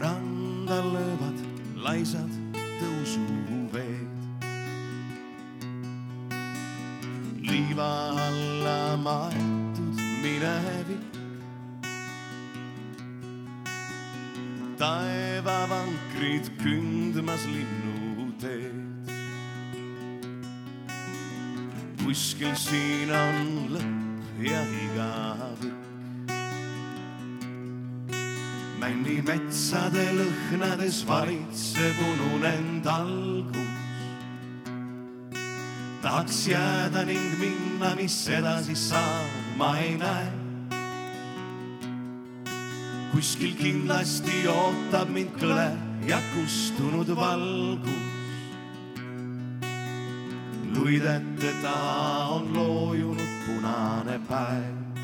randa 0.00 0.78
löövad 0.92 1.40
laisad 1.76 2.30
tõusuveed. 2.54 4.08
liiva 7.40 7.92
alla 8.08 8.96
maetud 8.96 10.00
minevik. 10.22 11.19
Taevavankrid 14.80 16.46
kündmas 16.62 17.44
linnuteed. 17.44 18.78
kuskil 22.00 22.54
siin 22.56 23.12
on 23.12 23.50
lõpp 23.74 24.40
ja 24.48 24.62
igavik. 24.84 25.76
männimetsade 28.80 30.06
lõhnades 30.16 31.04
valitseb 31.06 32.00
ununenud 32.08 32.86
algus. 32.96 33.78
tahaks 36.02 36.46
jääda 36.48 37.04
ning 37.04 37.36
minna, 37.38 37.94
mis 38.00 38.22
edasi 38.28 38.76
saab, 38.88 39.40
ma 39.60 39.76
ei 39.78 39.98
näe. 40.00 40.39
Kuskil 43.20 43.50
kindlasti 43.52 44.46
ootab 44.48 45.10
mind 45.12 45.34
kõle 45.36 45.66
ja 46.08 46.16
kustunud 46.32 47.10
valgus. 47.18 48.06
luidete 50.72 51.50
taha 51.60 52.38
on 52.38 52.48
loojunud 52.56 53.34
punane 53.44 54.16
päev. 54.24 54.99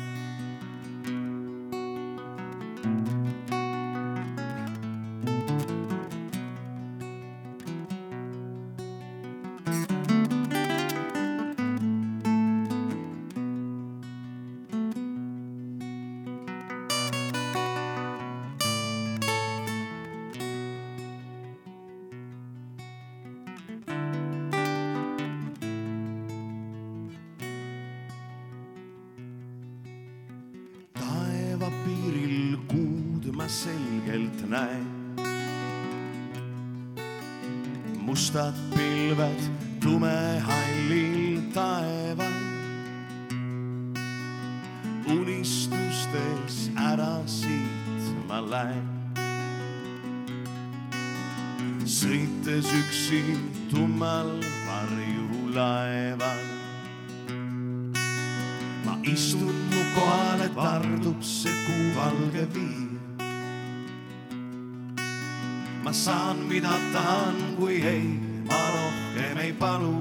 Tahan, 66.93 67.37
kui 67.57 67.81
ei, 67.93 68.07
ma 68.49 68.61
rohkem 68.75 69.37
ei 69.45 69.53
palu. 69.53 69.95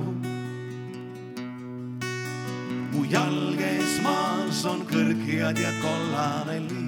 mu 2.92 3.04
jalg 3.12 3.60
ees 3.60 4.00
maas 4.00 4.64
on 4.64 4.80
kõrgjad 4.88 5.58
ja 5.60 5.72
kollane 5.82 6.60
liiv 6.68 6.86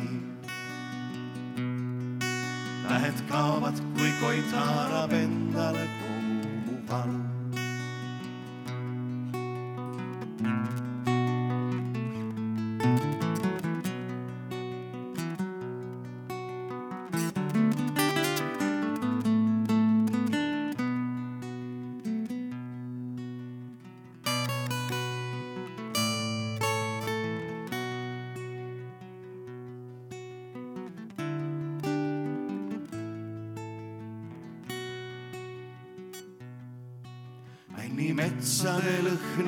tähed 2.89 3.19
kaovad, 3.29 3.77
kui 3.97 4.11
Koit 4.21 4.53
haarab 4.57 5.13
endale 5.13 5.85
kogu 6.01 6.53
mu 6.67 6.77
valu. 6.89 7.18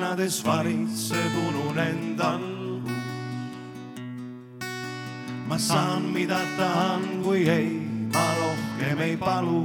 Lõhnades 0.01 0.39
varitseb 0.41 1.33
ununend 1.37 2.21
algus. 2.25 3.03
ma 5.47 5.57
saan, 5.57 6.07
mida 6.13 6.39
tahan, 6.57 7.21
kui 7.21 7.45
ei, 7.45 7.69
ma 8.13 8.25
rohkem 8.39 9.01
ei 9.05 9.15
palu. 9.17 9.61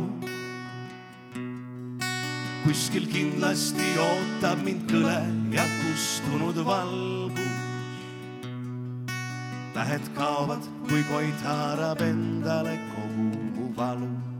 kuskil 2.66 3.08
kindlasti 3.08 3.88
ootab 3.96 4.60
mind 4.60 4.84
kõle 4.92 5.24
ja 5.56 5.64
kustunud 5.80 6.60
valgus. 6.68 7.56
tähed 9.72 10.04
kaovad, 10.14 10.68
kui 10.88 11.02
Koit 11.08 11.40
haarab 11.48 12.00
endale 12.04 12.76
kogu 12.92 13.72
valu 13.76 14.35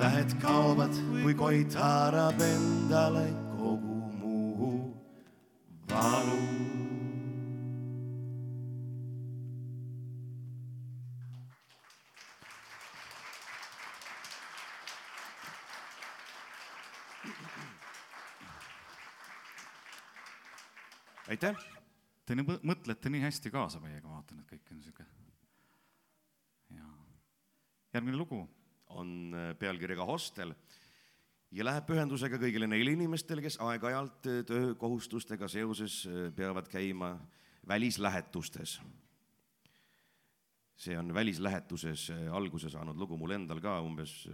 tähed 0.00 0.32
kaovad, 0.40 0.94
kui 1.22 1.34
Koit 1.36 1.74
haarab 1.76 2.40
endale 2.40 3.26
kogu 3.58 3.96
muu 4.20 4.96
valu. 5.90 6.38
aitäh! 21.28 21.54
Te 22.26 22.34
nii 22.34 22.46
mõ- 22.46 22.62
mõtlete 22.66 23.10
nii 23.12 23.20
hästi 23.22 23.50
kaasa 23.52 23.78
meiega, 23.82 24.08
ma 24.08 24.16
vaatan, 24.16 24.40
et 24.40 24.48
kõik 24.50 24.72
on 24.72 24.80
sihuke. 24.82 25.04
jaa. 26.70 26.96
järgmine 27.94 28.16
lugu 28.16 28.40
on 28.90 29.34
äh, 29.34 29.50
pealkirjaga 29.58 30.04
Hostel 30.04 30.54
ja 31.50 31.66
läheb 31.66 31.86
pühendusega 31.88 32.38
kõigile 32.40 32.68
neile 32.70 32.94
inimestele, 32.94 33.42
kes 33.44 33.58
aeg-ajalt 33.62 34.30
äh, 34.30 34.40
töökohustustega 34.48 35.48
seoses 35.50 36.02
äh, 36.06 36.30
peavad 36.36 36.70
käima 36.70 37.16
välislähetustes. 37.68 38.80
see 40.80 40.96
on 40.98 41.14
välislähetuses 41.14 42.06
alguse 42.32 42.70
saanud 42.72 42.96
lugu 42.96 43.16
mul 43.16 43.30
endal 43.30 43.58
ka 43.60 43.74
umbes 43.84 44.28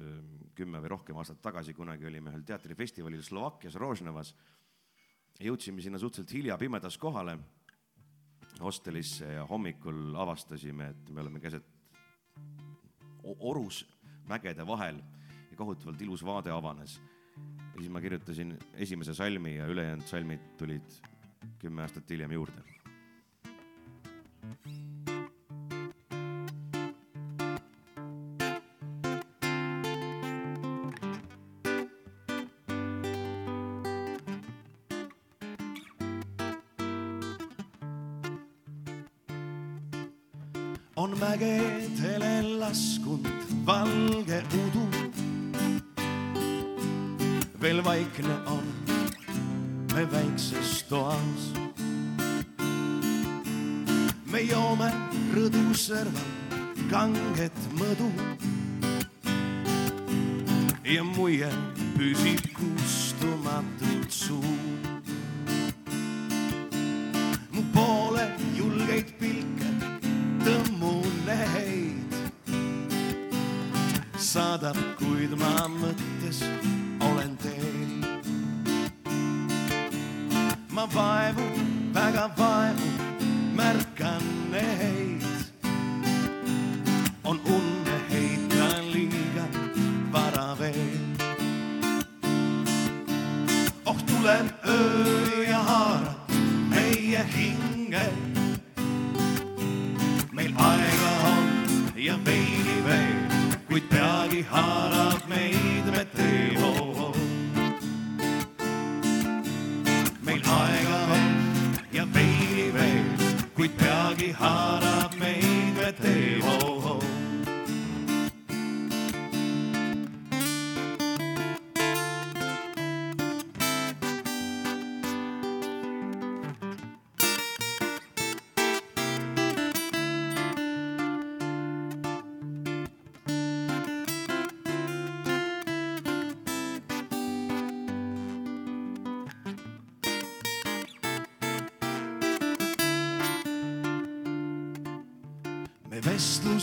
kümme 0.55 0.79
või 0.79 0.93
rohkem 0.93 1.17
aastat 1.19 1.41
tagasi, 1.43 1.75
kunagi 1.75 2.07
olime 2.07 2.31
ühel 2.31 2.45
teatrifestivalil 2.47 3.23
Slovakkias, 3.23 3.75
Rožnevas. 3.75 4.35
jõudsime 5.41 5.83
sinna 5.83 5.99
suhteliselt 5.99 6.33
hilja 6.33 6.59
pimedas 6.59 6.99
kohale 6.99 7.39
hostelisse 8.61 9.33
ja 9.33 9.47
hommikul 9.47 10.15
avastasime, 10.15 10.89
et 10.89 11.11
me 11.11 11.21
oleme 11.21 11.41
keset 11.41 11.67
orus 13.39 13.83
mägede 14.29 14.67
vahel 14.67 15.03
ja 15.51 15.57
kohutavalt 15.57 16.03
ilus 16.03 16.25
vaade 16.25 16.51
avanes. 16.51 17.01
ja 17.75 17.81
siis 17.81 17.91
ma 17.91 18.01
kirjutasin 18.01 18.59
esimese 18.75 19.15
salmi 19.15 19.57
ja 19.57 19.67
ülejäänud 19.67 20.07
salmid 20.07 20.41
tulid 20.59 20.99
kümme 21.59 21.83
aastat 21.83 22.11
hiljem 22.11 22.33
juurde. 22.33 22.63
Valge 43.67 44.43
udu. 44.55 44.89
veel 47.61 47.85
vaikne 47.85 48.37
on 48.47 48.65
me 49.95 50.11
väikses 50.11 50.85
toas. 50.89 51.51
me 54.31 54.41
joome 54.41 54.91
rõdu 55.35 55.75
serval 55.75 56.31
kanget 56.91 57.59
mõdu. 57.81 58.11
ja 60.85 61.03
muie 61.03 61.51
püsib 61.99 62.47
kustumatult 62.55 64.11
suu. 64.11 64.96
Saadab, 75.31 75.39
kuid 75.39 75.39
ma 75.39 76.86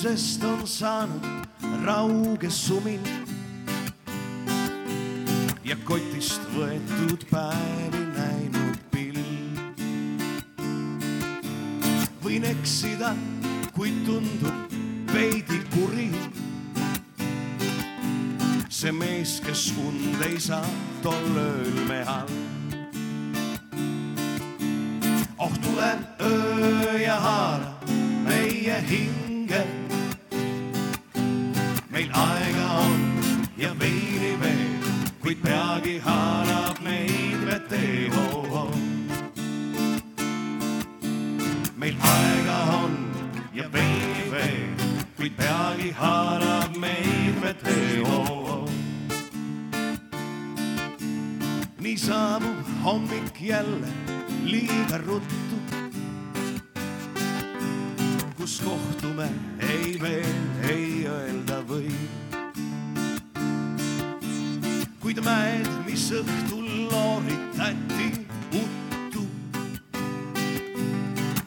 vestlusest 0.04 0.44
on 0.44 0.68
saanud 0.68 1.26
rauge 1.86 2.50
sumin 2.50 3.00
ja 5.64 5.76
kotist 5.88 6.42
võetud 6.56 7.24
päevi 7.32 8.04
näinud 8.18 8.82
pill. 8.92 9.22
võin 12.24 12.50
eksida, 12.52 13.14
kuid 13.76 14.04
tundub 14.06 14.76
veidi 15.14 15.62
kuri. 15.72 16.12
see 18.70 18.92
mees, 18.92 19.40
kes 19.40 19.72
und 19.80 20.20
ei 20.28 20.40
saa 20.40 20.66
tol 21.04 21.38
ööl 21.38 21.86
me 21.88 22.04
all. 22.04 22.43
Nii 51.94 52.00
saabub 52.00 52.70
hommik 52.84 53.42
jälle 53.42 53.88
liiga 54.44 54.98
ruttu. 54.98 55.58
kus 58.38 58.62
kohtume, 58.66 59.30
ei 59.60 60.00
veel 60.02 60.70
ei 60.70 61.06
öelda 61.08 61.60
või. 61.70 61.94
kuid 65.00 65.22
mäed, 65.22 65.70
mis 65.86 66.10
õhtul 66.18 66.66
looritati 66.90 68.10
uttu, 68.64 69.28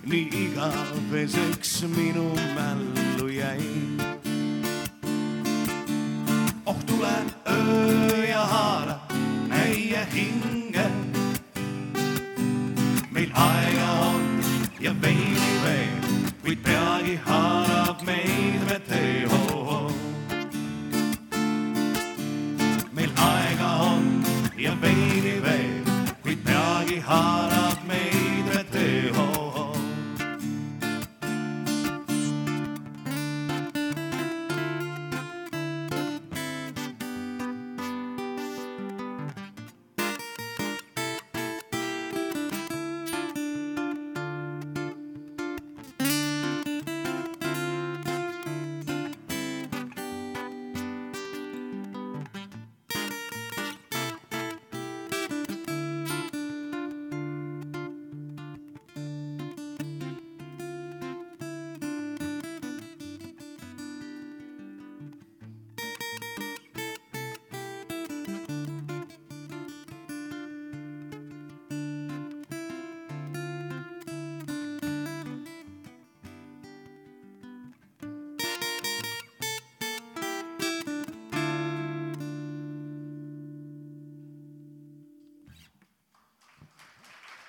nii 0.07 0.31
igaveseks 0.45 1.83
minu 1.97 2.31
mällu 2.55 3.29
jäi. 3.29 3.96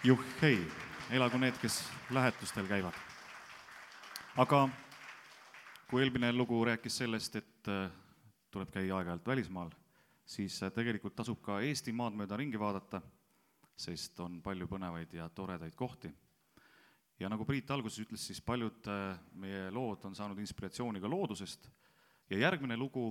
Juhhei, 0.07 0.59
elagu 1.11 1.39
need, 1.41 1.57
kes 1.59 1.81
lähetustel 2.15 2.67
käivad. 2.67 2.95
aga 4.39 4.69
kui 5.89 6.03
eelmine 6.03 6.29
lugu 6.33 6.61
rääkis 6.65 7.01
sellest, 7.01 7.35
et 7.35 7.67
äh, 7.67 7.89
tuleb 8.51 8.71
käia 8.71 8.95
aeg-ajalt 8.95 9.27
välismaal, 9.27 9.73
siis 10.23 10.61
äh, 10.63 10.71
tegelikult 10.71 11.15
tasub 11.17 11.41
ka 11.43 11.59
Eestimaad 11.59 12.15
mööda 12.15 12.39
ringi 12.39 12.59
vaadata, 12.59 13.01
sest 13.75 14.19
on 14.23 14.39
palju 14.45 14.69
põnevaid 14.71 15.17
ja 15.17 15.27
toredaid 15.29 15.75
kohti. 15.75 16.13
ja 17.19 17.29
nagu 17.29 17.45
Priit 17.45 17.71
alguses 17.71 17.99
ütles, 18.05 18.27
siis 18.31 18.39
paljud 18.41 18.87
äh, 18.87 19.19
meie 19.33 19.71
lood 19.71 20.05
on 20.05 20.15
saanud 20.15 20.39
inspiratsiooni 20.39 21.01
ka 21.03 21.09
loodusest 21.09 21.67
ja 22.29 22.37
järgmine 22.47 22.77
lugu 22.77 23.09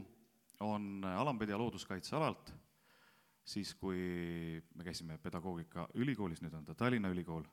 on 0.60 1.04
Alampedja 1.04 1.58
looduskaitsealalt 1.58 2.54
siis, 3.46 3.74
kui 3.78 4.60
me 4.74 4.84
käisime 4.84 5.18
pedagoogika 5.22 5.86
ülikoolis, 5.94 6.42
nüüd 6.42 6.54
on 6.58 6.64
ta 6.66 6.74
Tallinna 6.74 7.10
Ülikool, 7.14 7.44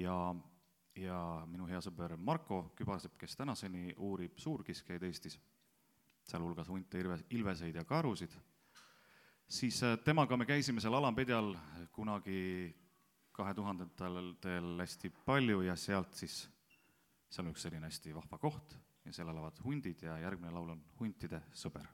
ja, 0.00 0.16
ja 0.96 1.20
minu 1.50 1.68
hea 1.68 1.80
sõber 1.84 2.16
Marko 2.16 2.70
Kübarsepp, 2.78 3.18
kes 3.20 3.36
tänaseni 3.36 3.94
uurib 3.98 4.38
suurkiskjaid 4.40 5.04
Eestis, 5.08 5.38
sealhulgas 6.30 6.68
hunte, 6.72 7.00
irve, 7.00 7.18
ilveseid 7.36 7.76
ja 7.76 7.84
karusid, 7.84 8.34
siis 9.48 9.82
äh, 9.84 9.98
temaga 10.04 10.36
me 10.36 10.46
käisime 10.48 10.80
seal 10.80 10.96
Alampedjal 10.96 11.54
kunagi 11.92 12.40
kahe 13.32 13.54
tuhandendatel 13.54 14.80
hästi 14.80 15.12
palju 15.24 15.62
ja 15.64 15.76
sealt 15.76 16.14
siis, 16.16 16.42
seal 17.30 17.46
on 17.46 17.54
üks 17.54 17.66
selline 17.66 17.88
hästi 17.88 18.14
vahva 18.16 18.38
koht 18.40 18.76
ja 19.04 19.14
seal 19.16 19.32
elavad 19.32 19.60
hundid 19.64 20.04
ja 20.04 20.18
järgmine 20.20 20.52
laul 20.54 20.76
on 20.76 20.84
Huntide 21.00 21.44
sõber 21.56 21.88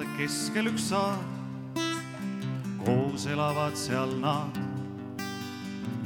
rabade 0.00 0.16
keskel 0.18 0.66
üks 0.66 0.88
saar, 0.90 1.18
koos 2.84 3.26
elavad 3.26 3.76
seal 3.76 4.08
nad. 4.20 4.56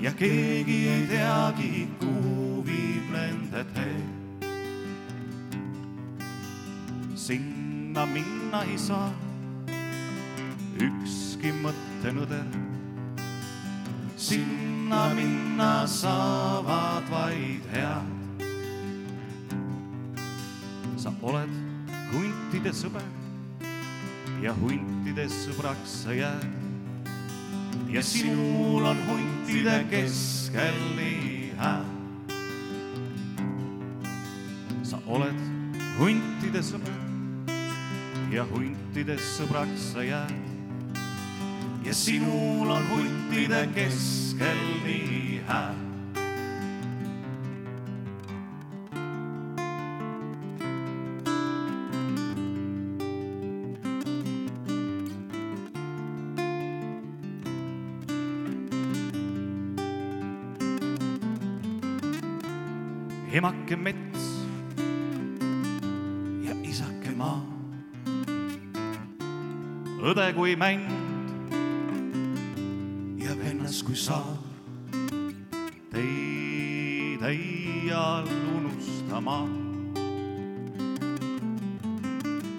Ja 0.01 0.13
keegi 0.13 0.89
ei 0.89 1.07
teagi, 1.07 1.89
kuhu 2.01 2.65
viib 2.67 3.11
nende 3.13 3.65
tee. 3.75 4.03
sinna 7.15 8.07
minna 8.07 8.65
ei 8.65 8.79
saa. 8.79 9.11
Ükski 10.77 11.53
mõttenõder, 11.63 12.45
sinna 14.17 15.15
minna 15.15 15.87
saavad 15.87 17.05
vaid 17.11 17.63
head. 17.73 18.13
sa 20.97 21.13
oled 21.23 21.53
huntide 22.13 22.73
sõber 22.73 23.24
ja 24.45 24.53
huntide 24.61 25.25
sõbraks 25.33 25.93
sa 26.03 26.13
jääd. 26.13 26.45
ja 27.89 28.03
sinul 28.05 28.85
on 28.85 28.99
huntide 29.07 29.77
keskel 29.89 30.77
nii 30.99 31.55
hää. 31.57 31.85
sa 34.85 35.01
oled 35.07 35.41
huntide 35.97 36.61
sõber 36.61 37.01
ja 38.35 38.45
huntide 38.53 39.17
sõbraks 39.17 39.89
sa 39.95 40.05
jääd. 40.05 40.37
ja 41.85 41.95
sinul 41.95 42.69
on 42.69 42.85
huntide 42.93 43.65
keskel 43.73 44.61
nii 44.85 45.41
hää. 45.49 45.84
Emake 63.45 63.77
mets 63.77 64.23
ja 66.47 66.55
isake 66.65 67.13
maa. 67.13 67.43
õde 70.01 70.31
kui 70.33 70.55
mänd 70.57 70.89
ja 73.21 73.37
vennas 73.37 73.83
kui 73.85 74.01
saar. 74.01 74.41
teid 75.93 77.21
iial 77.21 78.33
unustama. 78.57 79.39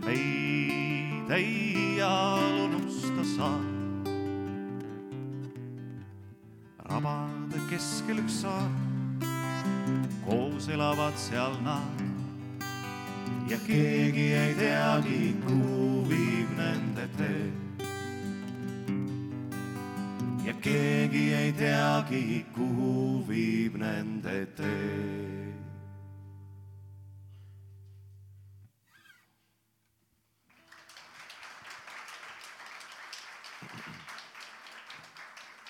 meid 0.05 1.37
iial 1.41 2.61
unusta 2.67 3.29
saa. 3.33 3.61
rabade 6.85 7.69
keskel 7.73 8.21
üks 8.21 8.43
saar, 8.45 8.69
koos 10.25 10.67
elavad 10.69 11.13
seal 11.17 11.53
nad 11.61 12.01
ja 13.49 13.57
keegi 13.67 14.33
ei 14.33 14.53
teagi, 14.57 15.35
kuhu 15.45 16.09
viib 16.09 16.49
nende 16.57 17.05
tee. 17.17 17.51
ja 20.45 20.53
keegi 20.53 21.33
ei 21.33 21.53
teagi, 21.53 22.45
kuhu 22.55 23.23
viib 23.27 23.77
nende 23.77 24.45
tee. 24.57 25.35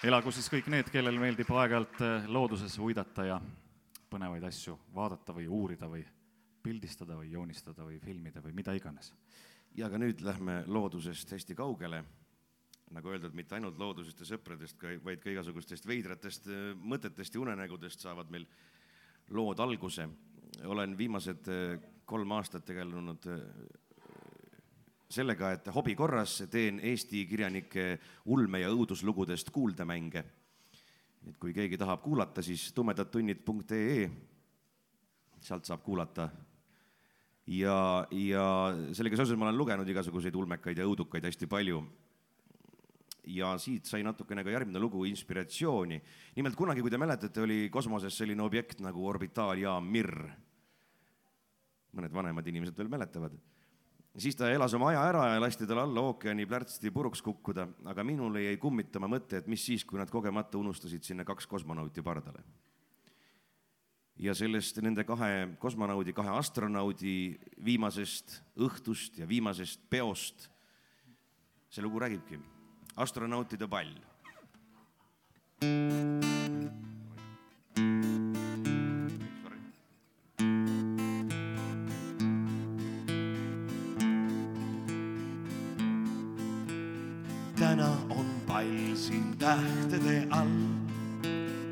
elagu 0.05 0.31
siis 0.31 0.47
kõik 0.53 0.67
need, 0.69 0.89
kellel 0.93 1.17
meeldib 1.19 1.49
aeg-ajalt 1.49 2.27
looduses 2.29 2.75
uidata 2.77 3.25
ja 3.25 3.39
põnevaid 4.09 4.43
asju 4.47 4.77
vaadata 4.95 5.33
või 5.35 5.47
uurida 5.47 5.89
või 5.89 6.05
pildistada 6.65 7.17
või 7.19 7.31
joonistada 7.31 7.85
või 7.85 7.99
filmida 8.01 8.41
või 8.41 8.53
mida 8.57 8.73
iganes. 8.73 9.13
ja 9.75 9.89
ka 9.89 9.97
nüüd 9.97 10.21
lähme 10.23 10.63
loodusest 10.67 11.31
hästi 11.31 11.55
kaugele. 11.55 12.03
nagu 12.91 13.09
öeldud, 13.09 13.33
mitte 13.33 13.55
ainult 13.55 13.77
loodusest 13.77 14.19
ja 14.19 14.25
sõpradest, 14.25 14.77
vaid 15.03 15.19
ka 15.19 15.29
igasugustest 15.29 15.87
veidratest 15.87 16.47
mõtetest 16.77 17.33
ja 17.33 17.41
unenägudest 17.41 17.99
saavad 17.99 18.29
meil 18.31 18.45
lood 19.29 19.59
alguse. 19.59 20.09
olen 20.63 20.97
viimased 20.97 21.47
äh, 21.47 21.79
kolm 22.05 22.31
aastat 22.31 22.65
tegelenud 22.65 23.25
äh, 23.27 23.41
sellega, 25.09 25.51
et 25.51 25.67
hobi 25.75 25.95
korras 25.95 26.43
teen 26.51 26.79
Eesti 26.79 27.25
kirjanike 27.25 27.99
ulme- 28.25 28.61
ja 28.61 28.69
õuduslugudest 28.69 29.51
kuuldemänge. 29.51 30.23
Et 31.29 31.37
kui 31.41 31.53
keegi 31.53 31.77
tahab 31.77 32.01
kuulata, 32.03 32.43
siis 32.45 32.67
tumedadtunnid.ee, 32.73 34.09
sealt 35.41 35.65
saab 35.65 35.81
kuulata 35.85 36.29
ja, 37.47 37.77
ja 38.11 38.45
sellega 38.93 39.19
seoses 39.19 39.37
ma 39.37 39.49
olen 39.49 39.59
lugenud 39.59 39.89
igasuguseid 39.89 40.35
ulmekaid 40.35 40.81
ja 40.81 40.87
õudukaid 40.89 41.25
hästi 41.29 41.49
palju. 41.49 41.83
ja 43.25 43.55
siit 43.57 43.87
sai 43.89 44.03
natukene 44.05 44.43
ka 44.45 44.51
järgmine 44.53 44.79
lugu 44.79 45.05
inspiratsiooni. 45.09 46.01
nimelt 46.35 46.55
kunagi, 46.55 46.81
kui 46.81 46.91
te 46.91 46.97
mäletate, 46.97 47.41
oli 47.41 47.69
kosmoses 47.69 48.17
selline 48.17 48.41
objekt 48.41 48.81
nagu 48.81 49.07
orbitaaljaam 49.07 49.85
Mir. 49.85 50.13
mõned 51.95 52.13
vanemad 52.13 52.47
inimesed 52.47 52.77
veel 52.77 52.89
mäletavad. 52.89 53.33
Siis 54.17 54.35
ta 54.35 54.49
elas 54.51 54.73
oma 54.73 54.91
aja 54.91 55.03
ära 55.09 55.25
ja 55.33 55.41
lasti 55.41 55.67
tal 55.67 55.83
alla 55.83 56.05
ookeani 56.09 56.45
plärtsti 56.45 56.91
puruks 56.91 57.21
kukkuda, 57.25 57.67
aga 57.91 58.03
minul 58.03 58.39
jäi 58.39 58.57
kummitama 58.61 59.09
mõte, 59.11 59.41
et 59.41 59.47
mis 59.51 59.65
siis, 59.65 59.85
kui 59.85 59.99
nad 59.99 60.11
kogemata 60.11 60.57
unustasid 60.57 61.03
sinna 61.03 61.25
kaks 61.27 61.47
kosmonauti 61.47 62.03
pardale 62.05 62.43
ja 64.19 64.35
sellest 64.35 64.79
nende 64.83 65.03
kahe 65.03 65.57
kosmonaudi, 65.59 66.13
kahe 66.15 66.31
astronaudi 66.37 67.35
viimasest 67.65 68.39
õhtust 68.55 69.19
ja 69.19 69.27
viimasest 69.27 69.89
peost 69.89 70.49
see 71.69 71.83
lugu 71.83 71.99
räägibki. 71.99 72.39
astronautide 72.95 73.67
pall. 73.67 73.95
täna 77.75 78.14
pall 88.65 88.95
siin 88.95 89.37
tähtede 89.37 90.27
all 90.29 90.49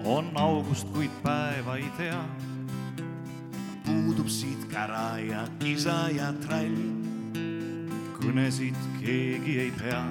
on 0.06 0.32
august, 0.36 0.88
kuid 0.94 1.12
päeva 1.24 1.76
ei 1.76 1.90
tea. 1.98 2.24
puudub 3.86 4.28
siit 4.28 4.66
kära 4.66 5.18
ja 5.18 5.48
kisa 5.60 6.10
ja 6.10 6.34
trall. 6.34 6.76
kõnesid 8.20 8.78
keegi 9.02 9.60
ei 9.60 9.72
pea. 9.72 10.04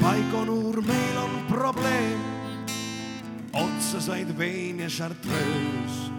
Baikonur, 0.00 0.82
meil 0.82 1.16
on 1.18 1.44
probleem. 1.48 2.20
otsa 3.52 4.00
said 4.00 4.38
vein 4.38 4.80
ja 4.80 4.88
šartreus. 4.88 6.10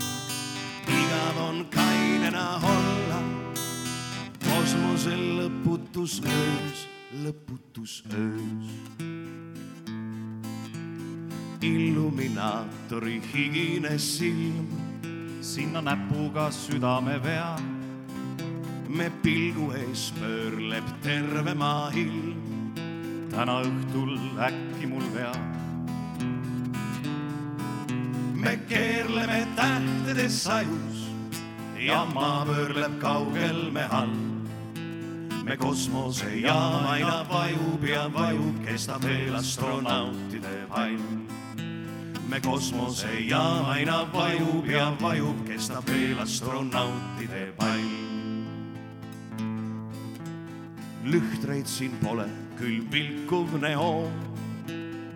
igav 0.87 1.37
on 1.49 1.65
kainena 1.69 2.59
olla. 2.63 3.21
kosmosel 4.45 5.39
lõputus 5.39 6.21
öös, 6.25 6.94
lõputus 7.23 8.03
öös 8.11 8.71
illuminaatori 11.61 13.21
higine 13.33 13.97
silm. 13.99 14.67
sinna 15.41 15.81
näpuga 15.81 16.51
südame 16.51 17.23
vea. 17.23 17.55
me 18.89 19.09
pilgu 19.23 19.71
ees 19.71 20.13
pöörleb 20.19 20.83
terve 21.01 21.53
maa 21.53 21.89
ilm. 21.89 22.73
täna 23.31 23.61
õhtul 23.61 24.19
äkki 24.39 24.87
mul 24.87 25.07
vea. 25.13 25.33
me 28.33 28.59
keerleme 28.69 29.47
tähtedes 29.55 30.43
sajus 30.43 31.09
ja 31.79 32.05
maa 32.13 32.45
pöörleb 32.45 32.99
kaugel 32.99 33.71
me 33.71 33.83
all 33.83 34.34
me 35.45 35.57
kosmosejaam 35.57 36.89
aina 36.89 37.21
vajub 37.29 37.83
ja 37.85 38.09
vajub, 38.13 38.61
kestab 38.65 39.05
veel 39.05 39.35
astronautide 39.37 40.57
pall 40.69 40.97
me 42.29 42.39
kosmosejaam 42.41 43.65
aina 43.69 43.99
vajub 44.13 44.65
ja 44.69 44.89
vajub, 45.01 45.45
kestab 45.47 45.85
veel 45.89 46.19
astronautide 46.19 47.51
pall. 47.57 47.85
lühtreid 51.05 51.69
siin 51.69 51.93
pole, 52.01 52.25
küll 52.57 52.81
vilkuv 52.91 53.59
neoon, 53.61 54.15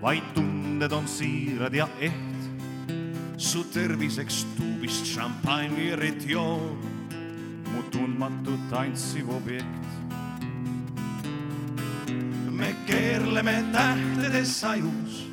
vaid 0.03 0.27
tunded 0.35 0.93
on 0.93 1.07
siirad 1.09 1.73
ja 1.73 1.87
eht. 1.99 2.13
su 3.37 3.63
terviseks 3.73 4.43
tuubist 4.57 5.05
šampanjerit 5.05 6.27
joon, 6.29 6.77
mu 7.73 7.83
tundmatu 7.91 8.57
tantsiv 8.69 9.29
objekt. 9.33 9.87
Keerleme 13.43 13.71
tähtedes 13.71 14.61
sajus 14.61 15.27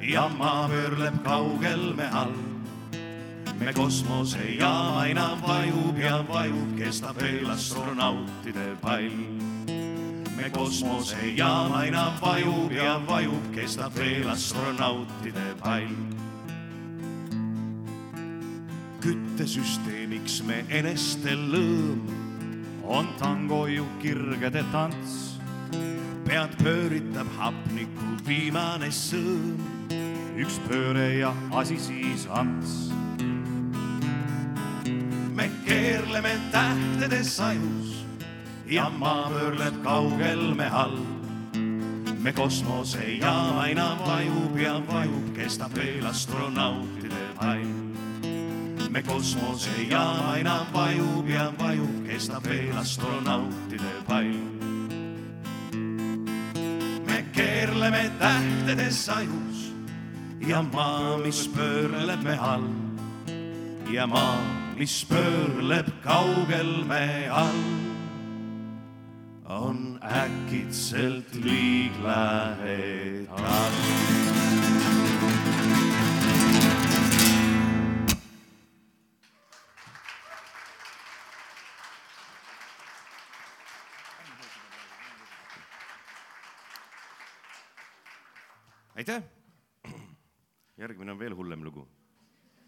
ja 0.00 0.28
maa 0.28 0.68
pöörleb 0.68 1.14
kaugel 1.24 1.94
me 1.96 2.08
all. 2.12 2.34
me 3.58 3.72
kosmosejaam 3.72 4.96
aina 4.96 5.38
vajub 5.42 5.98
ja 5.98 6.24
vajub, 6.28 6.76
kestab 6.78 7.16
veel 7.20 7.50
astronautide 7.50 8.76
pall. 8.80 9.10
me 10.36 10.50
kosmosejaam 10.50 11.72
aina 11.72 12.12
vajub 12.20 12.72
ja 12.72 13.00
vajub, 13.06 13.54
kestab 13.54 13.94
veel 13.94 14.28
astronautide 14.28 15.54
pall. 15.60 15.90
küttesüsteemiks 19.00 20.42
me 20.46 20.64
enestel 20.68 21.42
lõõm 21.50 22.06
on 22.84 23.08
tango 23.18 23.66
ju 23.66 23.86
kirgede 23.98 24.62
tants. 24.72 25.29
Pead 26.30 26.52
pööritab 26.62 27.26
hapniku 27.40 28.12
viimane 28.22 28.86
sõõm 28.94 29.58
üks 30.38 30.60
pööre 30.68 31.08
ja 31.18 31.32
asi 31.58 31.74
siis 31.82 32.28
ants. 32.30 32.74
me 35.34 35.48
keerleme 35.64 36.36
tähtedes 36.52 37.32
sajus 37.36 37.96
ja 38.70 38.86
maa 39.00 39.26
pöörleb 39.32 39.80
kaugel 39.82 40.54
me 40.54 40.68
all. 40.82 41.00
me 42.22 42.32
kosmosejaam 42.32 43.58
aina 43.64 43.88
vajub 44.04 44.54
ja 44.58 44.76
vajub, 44.86 45.34
kestab 45.34 45.74
veel 45.74 46.06
astronautide 46.06 47.26
pall. 47.40 47.66
me 48.90 49.02
kosmosejaam 49.02 50.30
aina 50.30 50.60
vajub 50.72 51.28
ja 51.28 51.50
vajub, 51.58 52.06
kestab 52.06 52.46
veel 52.46 52.78
astronautide 52.78 53.94
pall. 54.06 54.49
Me 57.40 57.46
keerleme 57.46 58.10
tähtedes 58.18 59.06
sajus 59.06 59.72
ja 60.46 60.62
maa, 60.62 61.18
mis 61.18 61.48
pöörleb 61.48 62.22
me 62.22 62.36
all 62.38 62.68
ja 63.90 64.06
maa, 64.06 64.36
mis 64.76 65.06
pöörleb 65.08 65.88
kaugel 66.04 66.84
me 66.84 67.28
all, 67.30 67.64
on 69.48 69.98
äkitselt 70.02 71.34
liig 71.34 71.92
lähedal. 72.02 73.74
Aitäh. 89.00 89.22
järgmine 90.76 91.12
on 91.12 91.18
veel 91.18 91.36
hullem 91.36 91.62
lugu. 91.64 91.88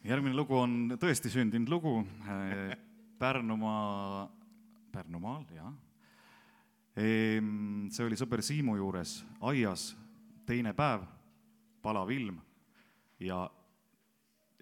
järgmine 0.04 0.36
lugu 0.36 0.56
on 0.56 0.94
tõesti 0.96 1.28
sündinud 1.28 1.68
lugu 1.68 1.98
äh, 2.24 2.72
Pärnumaa, 3.18 4.30
Pärnumaal, 4.92 5.44
jah. 5.54 5.74
see 6.96 8.06
oli 8.06 8.16
sõber 8.16 8.40
Siimu 8.42 8.78
juures 8.80 9.18
aias, 9.40 9.92
teine 10.48 10.72
päev, 10.72 11.04
palav 11.84 12.10
ilm 12.10 12.40
ja 13.20 13.44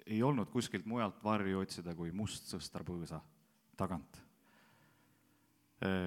ei 0.07 0.23
olnud 0.27 0.51
kuskilt 0.51 0.91
mujalt 0.91 1.23
varju 1.23 1.63
otsida 1.63 1.95
kui 1.95 2.11
mustsõstra 2.11 2.83
põõsa 2.85 3.23
tagant. 3.79 4.25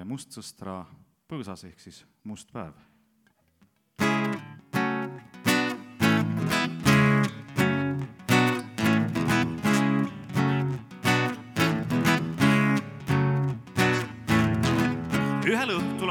mustsõstra 0.05 0.81
põõsas 1.27 1.63
ehk 1.71 1.79
siis 1.79 2.03
must 2.27 2.51
päev 2.51 2.75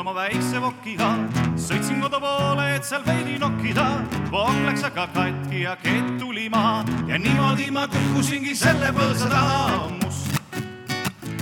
oma 0.02 0.14
väikse 0.16 0.58
vokiga. 0.58 1.12
Sõitsin 1.54 2.00
kodu 2.02 2.18
poole, 2.22 2.64
et 2.74 2.86
seal 2.86 3.04
veidi 3.06 3.36
nokkida. 3.38 3.84
vokk 4.32 4.64
läks 4.66 4.82
aga 4.88 5.06
katki 5.14 5.62
ja 5.62 5.76
kett 5.78 6.16
tuli 6.18 6.48
maha. 6.50 6.82
Ja 7.06 7.18
niimoodi 7.18 7.70
ma 7.70 7.86
kukkusingi 7.86 8.54
selle 8.54 8.90
põõsa 8.96 9.30
taha. 9.30 9.90
must, 10.02 10.26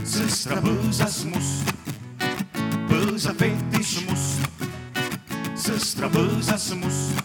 sõstra 0.05 0.61
põõsas 0.61 1.25
must, 1.33 1.73
põõsa 2.91 3.33
fetis 3.41 3.97
must, 4.09 4.45
sõstra 5.57 6.13
põõsas 6.13 6.71
must. 6.77 7.25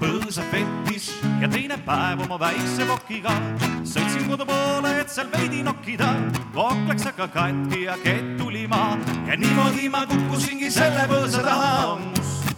Põõsa 0.00 0.42
fetis 0.50 1.12
ja 1.40 1.48
teine 1.48 1.76
päev 1.84 2.24
oma 2.24 2.40
väikse 2.40 2.88
vokiga 2.88 3.36
sõitsin 3.84 4.28
kodu 4.28 4.46
poole, 4.48 4.90
et 5.00 5.10
seal 5.12 5.28
veidi 5.32 5.62
nokkida. 5.66 6.08
vokk 6.54 6.88
läks 6.88 7.06
aga 7.10 7.28
katki 7.28 7.84
ja 7.84 7.96
kett 8.02 8.36
tuli 8.38 8.66
maha 8.66 8.98
ja 9.28 9.36
niimoodi 9.36 9.88
ma 9.88 10.04
kukkusingi 10.06 10.70
selle 10.70 11.06
põõsa 11.10 11.42
taha. 11.44 11.98
must, 12.00 12.54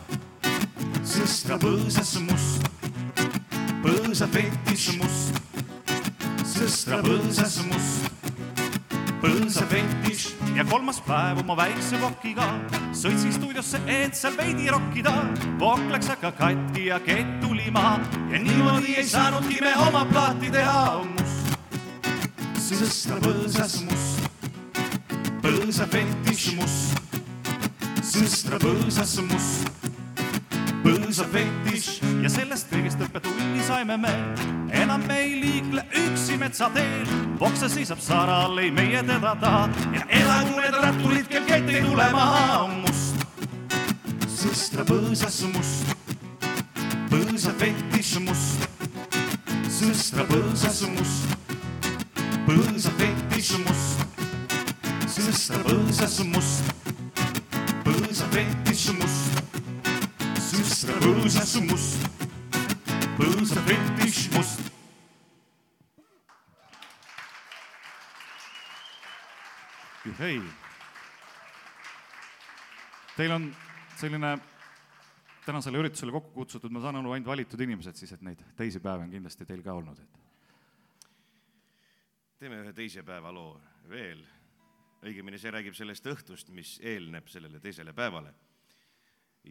sõstra 1.02 1.58
põõsas 1.58 2.14
must, 2.28 2.70
põõsa 3.82 4.28
fetis 4.30 4.88
must, 5.00 5.42
sõstra 6.44 7.02
põõsas 7.02 7.60
must. 7.66 8.12
Põõsa 9.16 9.64
fetis 9.66 10.35
ja 10.56 10.64
kolmas 10.64 11.00
päev 11.04 11.42
oma 11.42 11.56
väikse 11.58 11.98
vokiga 12.00 12.46
sõitsin 12.96 13.34
stuudiosse, 13.34 13.80
et 13.92 14.16
seal 14.16 14.36
veidi 14.38 14.70
rokkida. 14.72 15.12
vokk 15.60 15.90
läks 15.92 16.08
aga 16.14 16.30
katki 16.38 16.86
ja 16.86 17.00
kett 17.04 17.40
tuli 17.42 17.68
maha 17.70 17.98
ja 18.32 18.40
niimoodi 18.40 18.96
ei 18.96 19.04
saanudki 19.08 19.60
me 19.60 19.74
oma 19.86 20.04
plaati 20.08 20.50
teha. 20.50 21.04
must, 21.04 21.58
sõstra 22.56 23.20
põõsas 23.20 23.80
must, 23.84 24.30
põõsa 25.44 25.88
fetis 25.92 26.46
must, 26.56 27.20
sõstra 28.00 28.62
põõsas 28.62 29.18
must 29.28 29.85
põõsa 30.86 31.24
fetis 31.30 31.86
ja 32.22 32.30
sellest 32.30 32.68
kõigest 32.70 33.00
õppetunni 33.02 33.62
saime 33.66 33.96
me. 33.98 34.12
enam 34.76 35.02
me 35.08 35.18
ei 35.24 35.34
liikle 35.40 35.82
üksi 36.02 36.36
metsateel, 36.38 37.08
vokse 37.40 37.68
seisab 37.72 38.00
saral, 38.02 38.58
ei 38.62 38.70
meie 38.70 39.02
teda 39.06 39.34
taha. 39.40 39.64
Ja 39.94 40.04
elagu 40.20 40.60
need 40.60 40.76
ratturid, 40.82 41.26
kel 41.30 41.46
kett 41.48 41.70
ei 41.72 41.82
tule 41.82 42.06
maha. 42.14 42.68
must, 42.82 43.26
sõstra 44.30 44.84
põõsas 44.86 45.40
must, 45.54 45.90
põõsa 47.10 47.54
fetis 47.58 48.12
must, 48.22 48.68
sõstra 49.78 50.26
põõsas 50.30 50.84
must, 50.94 51.34
põõsa 52.46 52.94
fetis 53.00 53.56
must, 53.64 54.06
sõstra 55.16 55.64
põõsas 55.66 56.22
must, 56.30 56.72
põõsa 57.82 58.30
sõstra 58.30 58.65
põõsas 61.26 61.56
must, 61.66 62.04
põõsa 63.18 63.62
fetiš 63.66 64.18
must. 64.30 64.68
hei. 70.20 70.38
Teil 73.16 73.34
on 73.34 73.48
selline 73.98 74.30
tänasele 75.48 75.82
üritusele 75.82 76.14
kokku 76.14 76.30
kutsutud, 76.36 76.70
ma 76.70 76.84
saan 76.84 77.00
aru, 77.02 77.10
ainult 77.16 77.32
valitud 77.34 77.66
inimesed 77.66 77.98
siis, 77.98 78.14
et 78.14 78.22
neid 78.22 78.46
teisi 78.54 78.78
päevi 78.78 79.08
on 79.08 79.18
kindlasti 79.18 79.50
teil 79.50 79.66
ka 79.66 79.74
olnud, 79.74 79.98
et. 79.98 80.24
teeme 82.38 82.62
ühe 82.62 82.72
teise 82.72 83.02
päeva 83.02 83.34
loo 83.34 83.58
veel. 83.90 84.22
õigemini 85.02 85.42
see 85.42 85.50
räägib 85.58 85.74
sellest 85.74 86.06
õhtust, 86.06 86.54
mis 86.54 86.78
eelneb 86.86 87.26
sellele 87.34 87.58
teisele 87.58 87.90
päevale 87.98 88.45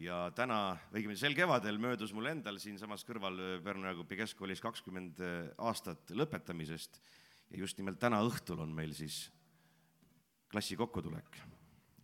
ja 0.00 0.26
täna, 0.36 0.76
õigemini 0.92 1.18
sel 1.20 1.34
kevadel 1.36 1.78
möödus 1.80 2.12
mul 2.16 2.28
endal 2.30 2.58
siinsamas 2.62 3.04
kõrval 3.08 3.38
äh, 3.40 3.52
Pärnu 3.64 3.88
Jaagupi 3.88 4.18
Keskkoolis 4.20 4.62
kakskümmend 4.64 5.20
äh, 5.24 5.36
aastat 5.58 6.12
lõpetamisest. 6.12 7.00
Ja 7.52 7.60
just 7.62 7.78
nimelt 7.78 8.00
täna 8.02 8.20
õhtul 8.26 8.60
on 8.64 8.72
meil 8.74 8.92
siis 8.96 9.26
klassi 10.50 10.76
kokkutulek 10.78 11.38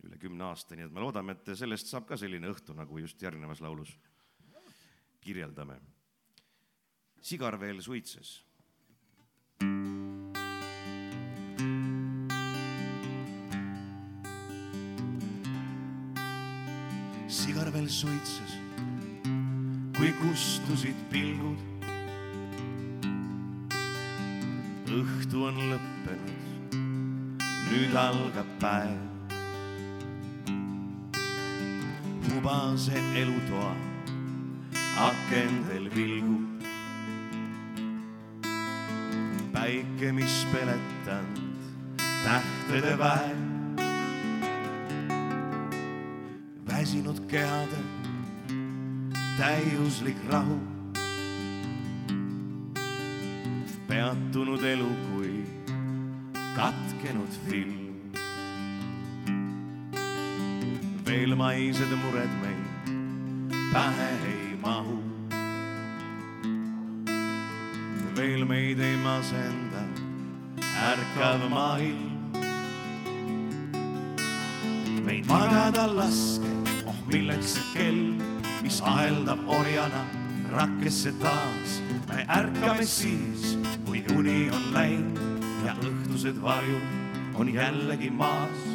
üle 0.03 0.17
kümne 0.19 0.49
aasta, 0.49 0.75
nii 0.75 0.87
et 0.87 0.93
me 0.93 1.03
loodame, 1.03 1.35
et 1.35 1.53
sellest 1.55 1.87
saab 1.91 2.07
ka 2.09 2.17
selline 2.19 2.49
õhtu, 2.51 2.75
nagu 2.75 2.99
just 2.99 3.21
järgnevas 3.23 3.61
laulus 3.63 3.93
kirjeldame. 5.23 5.79
sigar 7.23 7.55
veel 7.59 7.79
suitses 7.81 8.41
sigar 17.43 17.67
veel 17.73 17.89
suitses, 17.91 18.51
kui 19.97 20.11
kustusid 20.21 20.99
pilgud. 21.11 21.59
õhtu 24.93 25.41
on 25.49 25.57
lõppenud, 25.71 26.77
nüüd 27.67 27.95
algab 27.99 28.55
päev. 28.63 29.01
hubase 32.29 33.01
elutoa 33.19 33.73
akendel 35.09 35.89
vilgub. 35.95 36.67
päike, 39.51 40.11
mis 40.11 40.45
peletanud 40.53 41.67
tähtede 42.23 42.95
väe 42.99 43.52
väsinud 46.83 47.19
kehade 47.31 47.77
täiuslik 49.37 50.17
rahu. 50.31 50.59
peatunud 53.87 54.63
elu 54.63 54.89
kui 55.07 55.45
katkenud 56.55 57.33
film. 57.47 57.79
veel 61.05 61.35
maised 61.35 61.95
mured 62.03 62.33
meil 62.43 62.63
pähe 63.73 64.09
ei 64.31 64.57
mahu. 64.65 64.99
veel 68.15 68.45
meid 68.45 68.79
ei 68.79 68.97
masenda 68.97 69.85
ärkav 70.91 71.47
maailm. 71.49 72.11
meid 75.05 75.25
magada 75.31 75.87
laske 75.95 76.52
milleks 77.13 77.53
see 77.53 77.65
kell, 77.75 78.05
mis 78.65 78.79
aheldab 78.81 79.41
orjana 79.45 80.01
rakkesse 80.49 81.11
taas. 81.21 81.81
me 82.09 82.25
ärkame 82.37 82.85
siis, 82.89 83.53
kui 83.85 84.01
uni 84.17 84.49
on 84.49 84.65
läinud 84.73 85.45
ja 85.65 85.75
õhtused 85.77 86.41
varjud 86.41 87.37
on 87.37 87.53
jällegi 87.53 88.09
maas 88.09 88.72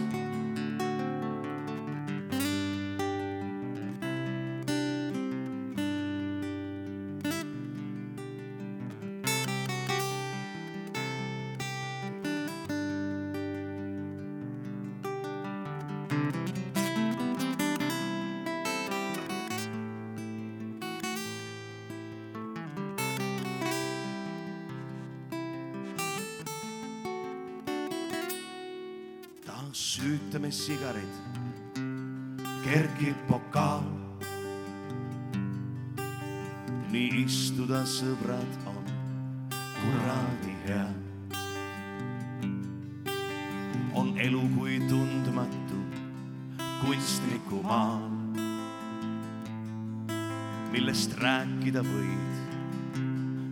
sõbrad, 37.99 38.59
on 38.71 38.85
kuradi 39.81 40.55
hea. 40.67 40.87
on 43.99 44.13
elu 44.23 44.43
kui 44.55 44.77
tundmatu 44.87 45.79
kunstniku 46.79 47.59
maal, 47.65 48.05
millest 50.71 51.17
rääkida 51.19 51.83
võid, 51.83 52.39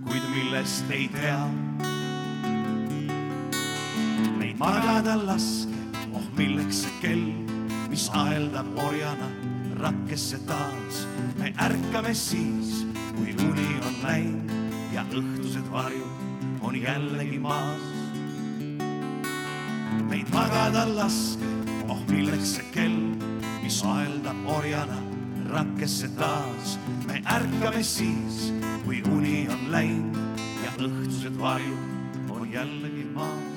kuid 0.07 0.29
millest 0.37 0.95
ei 0.95 1.09
tea. 1.11 1.43
Neid 4.39 4.63
magada 4.63 5.19
laske, 5.27 5.83
oh 6.15 6.31
milleks 6.39 6.85
see 6.85 6.99
kell, 7.03 7.29
mis 7.91 8.07
aeldab 8.15 8.71
orjana 8.87 9.33
rakkesse 9.83 10.39
taas. 10.47 11.07
me 11.43 11.51
ärkame 11.59 12.15
siis, 12.15 12.86
kui 13.17 13.35
uni 13.49 13.69
on 13.89 13.97
läinud 14.03 14.53
ja 14.95 15.05
õhtused 15.11 15.67
varjud 15.73 16.61
on 16.61 16.77
jällegi 16.77 17.39
maas. 17.39 17.85
meid 20.11 20.29
magada 20.35 20.85
laske, 20.89 21.49
oh 21.89 21.99
milleks 22.11 22.57
see 22.57 22.71
kell, 22.75 23.01
mis 23.63 23.81
aeldab 23.85 24.47
orjana 24.59 25.01
rakkesse 25.51 26.09
taas. 26.19 26.79
me 27.07 27.23
ärkame 27.39 27.83
siis, 27.83 28.53
kui 28.85 29.03
uni 29.17 29.49
on 29.51 29.69
läinud 29.73 30.41
ja 30.65 30.79
õhtused 30.79 31.39
varjud 31.41 32.31
on 32.31 32.49
jällegi 32.53 33.11
maas. 33.15 33.56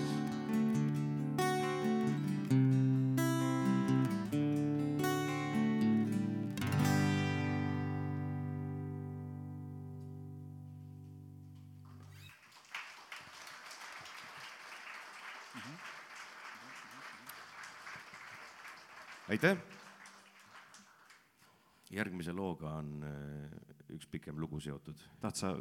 Järgmise 22.00 22.34
looga 22.36 22.74
on 22.80 23.04
äh, 23.06 23.70
üks 23.96 24.08
pikem 24.12 24.40
lugu 24.40 24.60
seotud. 24.64 24.98
tahad 25.22 25.38
sa 25.38 25.54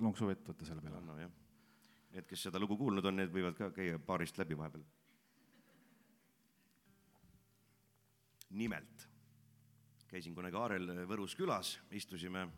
lonksu 0.00 0.28
vett 0.30 0.48
võtta 0.52 0.66
selle 0.68 0.82
peale? 0.84 1.02
nojah, 1.04 1.30
need, 2.14 2.26
kes 2.28 2.48
seda 2.48 2.60
lugu 2.62 2.78
kuulnud 2.80 3.06
on, 3.10 3.20
need 3.20 3.32
võivad 3.34 3.56
ka 3.58 3.70
käia 3.74 3.98
baarist 3.98 4.40
läbi 4.40 4.58
vahepeal. 4.58 4.84
nimelt 8.50 9.06
käisin 10.10 10.34
kunagi 10.34 10.58
Aarel 10.58 10.90
Võrus 11.06 11.36
külas, 11.38 11.76
istusime, 11.94 12.48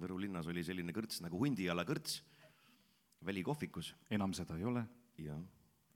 Võru 0.00 0.14
linnas 0.16 0.46
oli 0.48 0.62
selline 0.64 0.94
kõrts 0.96 1.18
nagu 1.20 1.36
Hundijala 1.36 1.82
kõrts, 1.84 2.22
välikohvikus 3.28 3.90
enam 4.16 4.32
seda 4.32 4.56
ei 4.56 4.64
ole. 4.64 4.86
ja 5.20 5.36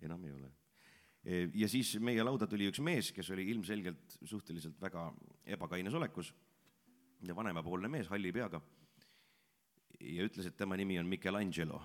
enam 0.04 0.24
ei 0.28 0.34
ole 0.36 0.50
ja 1.56 1.66
siis 1.68 1.96
meie 2.04 2.22
lauda 2.22 2.46
tuli 2.46 2.68
üks 2.70 2.78
mees, 2.84 3.08
kes 3.14 3.30
oli 3.34 3.48
ilmselgelt 3.50 4.18
suhteliselt 4.22 4.76
väga 4.78 5.08
ebakaines 5.56 5.96
olekus 5.98 6.30
vanemapoolne 7.36 7.88
mees 7.88 8.08
halli 8.08 8.32
peaga. 8.32 8.60
ja 10.00 10.24
ütles, 10.28 10.46
et 10.46 10.56
tema 10.56 10.76
nimi 10.76 10.98
on 10.98 11.06
Michelangelo. 11.06 11.82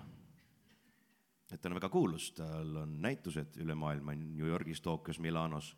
et 1.52 1.60
ta 1.60 1.68
on 1.68 1.74
väga 1.74 1.88
kuulus, 1.88 2.32
tal 2.32 2.76
on 2.76 3.00
näitused 3.02 3.56
üle 3.60 3.74
maailma 3.74 4.14
New 4.14 4.46
Yorgis, 4.46 4.80
Tokyos, 4.80 5.18
Milanos. 5.18 5.76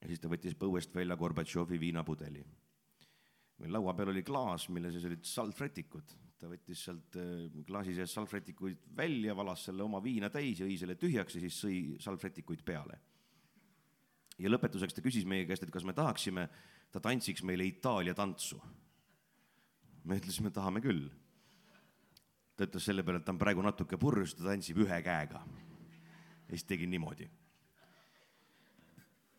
ja 0.00 0.08
siis 0.08 0.20
ta 0.20 0.28
võttis 0.28 0.54
põuest 0.54 0.94
välja 0.94 1.16
Gorbatšovi 1.16 1.80
viinapudeli. 1.80 2.44
meil 3.58 3.72
laua 3.72 3.94
peal 3.94 4.08
oli 4.08 4.22
klaas, 4.22 4.68
mille 4.68 4.92
sees 4.92 5.04
olid 5.04 5.24
salvrätikud, 5.24 6.14
ta 6.38 6.48
võttis 6.50 6.84
sealt 6.84 7.16
äh, 7.16 7.64
klaasi 7.66 7.94
sees 7.94 8.12
salvrätikuid 8.12 8.78
välja, 8.96 9.34
valas 9.36 9.64
selle 9.64 9.82
oma 9.82 10.02
viina 10.02 10.30
täis, 10.30 10.60
jõi 10.60 10.76
selle 10.76 10.94
tühjaks 10.94 11.34
ja 11.34 11.40
siis 11.40 11.60
sõi 11.60 11.80
salvrätikuid 12.00 12.64
peale. 12.64 13.00
ja 14.38 14.50
lõpetuseks 14.50 14.94
ta 14.94 15.02
küsis 15.02 15.24
meie 15.24 15.46
käest, 15.46 15.62
et 15.62 15.70
kas 15.70 15.84
me 15.84 15.92
tahaksime, 15.92 16.48
ta 16.94 17.02
tantsiks 17.02 17.42
meile 17.42 17.66
Itaalia 17.66 18.14
tantsu. 18.14 18.60
me 20.04 20.18
ütlesime, 20.20 20.52
tahame 20.54 20.80
küll. 20.84 21.08
ta 22.54 22.68
ütles 22.68 22.84
selle 22.86 23.02
peale, 23.02 23.18
et 23.18 23.26
ta 23.26 23.32
on 23.34 23.40
praegu 23.40 23.62
natuke 23.66 23.98
purjus, 23.98 24.36
ta 24.38 24.46
tantsib 24.46 24.78
ühe 24.86 25.00
käega. 25.02 25.42
ja 25.42 26.52
siis 26.52 26.64
tegi 26.64 26.86
niimoodi. 26.86 27.26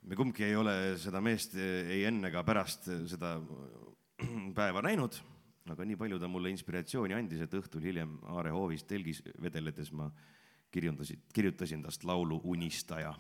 me 0.04 0.16
kumbki 0.20 0.44
ei 0.44 0.56
ole 0.56 0.98
seda 1.00 1.22
meest 1.22 1.56
ei 1.56 2.04
enne 2.04 2.28
ega 2.28 2.44
pärast 2.44 2.92
seda 3.08 3.40
päeva 4.60 4.84
näinud 4.84 5.24
aga 5.74 5.86
nii 5.88 5.98
palju 5.98 6.20
ta 6.22 6.28
mulle 6.30 6.52
inspiratsiooni 6.54 7.16
andis, 7.18 7.42
et 7.42 7.54
õhtul 7.58 7.86
hiljem 7.88 8.20
Aare 8.36 8.52
hoovis 8.54 8.86
telgis 8.86 9.22
vedeledes 9.42 9.90
ma 9.98 10.12
kirjutasin, 10.72 11.24
kirjutasin 11.34 11.82
tast 11.86 12.04
laulu 12.06 12.42
Unistaja. 12.44 13.16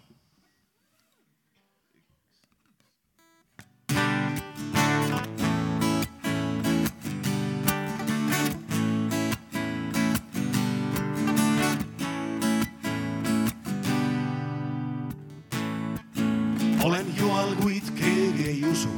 Jumal, 17.46 17.62
kuid 17.62 17.90
keegi 17.96 18.48
ei 18.48 18.64
usu. 18.66 18.90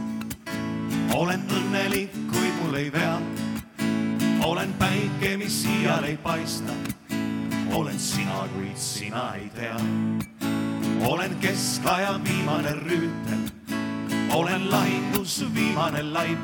olen 1.13 1.41
õnnelik, 1.49 2.11
kuid 2.31 2.53
mul 2.61 2.75
ei 2.75 2.91
vea. 2.91 3.19
olen 4.43 4.73
päike, 4.73 5.37
mis 5.37 5.65
iial 5.65 6.03
ei 6.03 6.17
paista. 6.17 6.73
olen 7.73 7.99
sina, 7.99 8.47
kuid 8.55 8.77
sina 8.77 9.35
ei 9.35 9.49
tea. 9.49 9.77
olen 11.05 11.35
keskaja 11.41 12.19
viimane 12.23 12.71
rüütel. 12.71 13.43
olen 14.33 14.71
lahingus 14.71 15.45
viimane 15.53 16.03
laip. 16.03 16.39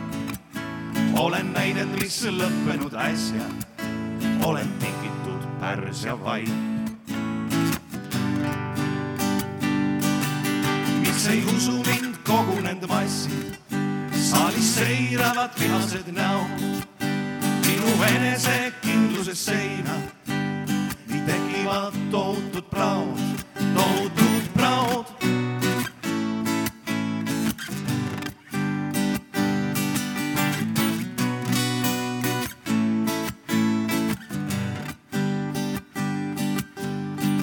olen 1.18 1.54
näidend, 1.54 2.00
mis 2.02 2.26
lõppenud 2.26 2.94
äsja. 2.94 3.48
olen 4.44 4.68
tingitud 4.80 5.48
Pärsia 5.60 6.20
vaip. 6.20 6.73
Miks 11.24 11.36
ei 11.36 11.56
usu 11.56 11.72
mind 11.72 12.16
kogunenud 12.24 12.88
massid, 12.88 13.56
saalis 14.12 14.76
seiravad 14.76 15.52
vihased 15.60 16.10
näod, 16.12 16.64
minu 17.64 17.94
enesekindluse 18.08 19.36
seina, 19.36 19.96
tekivad 21.26 21.96
tohutud 22.12 22.68
praod, 22.70 23.20
tohutud 23.76 24.52
praod. 24.54 25.06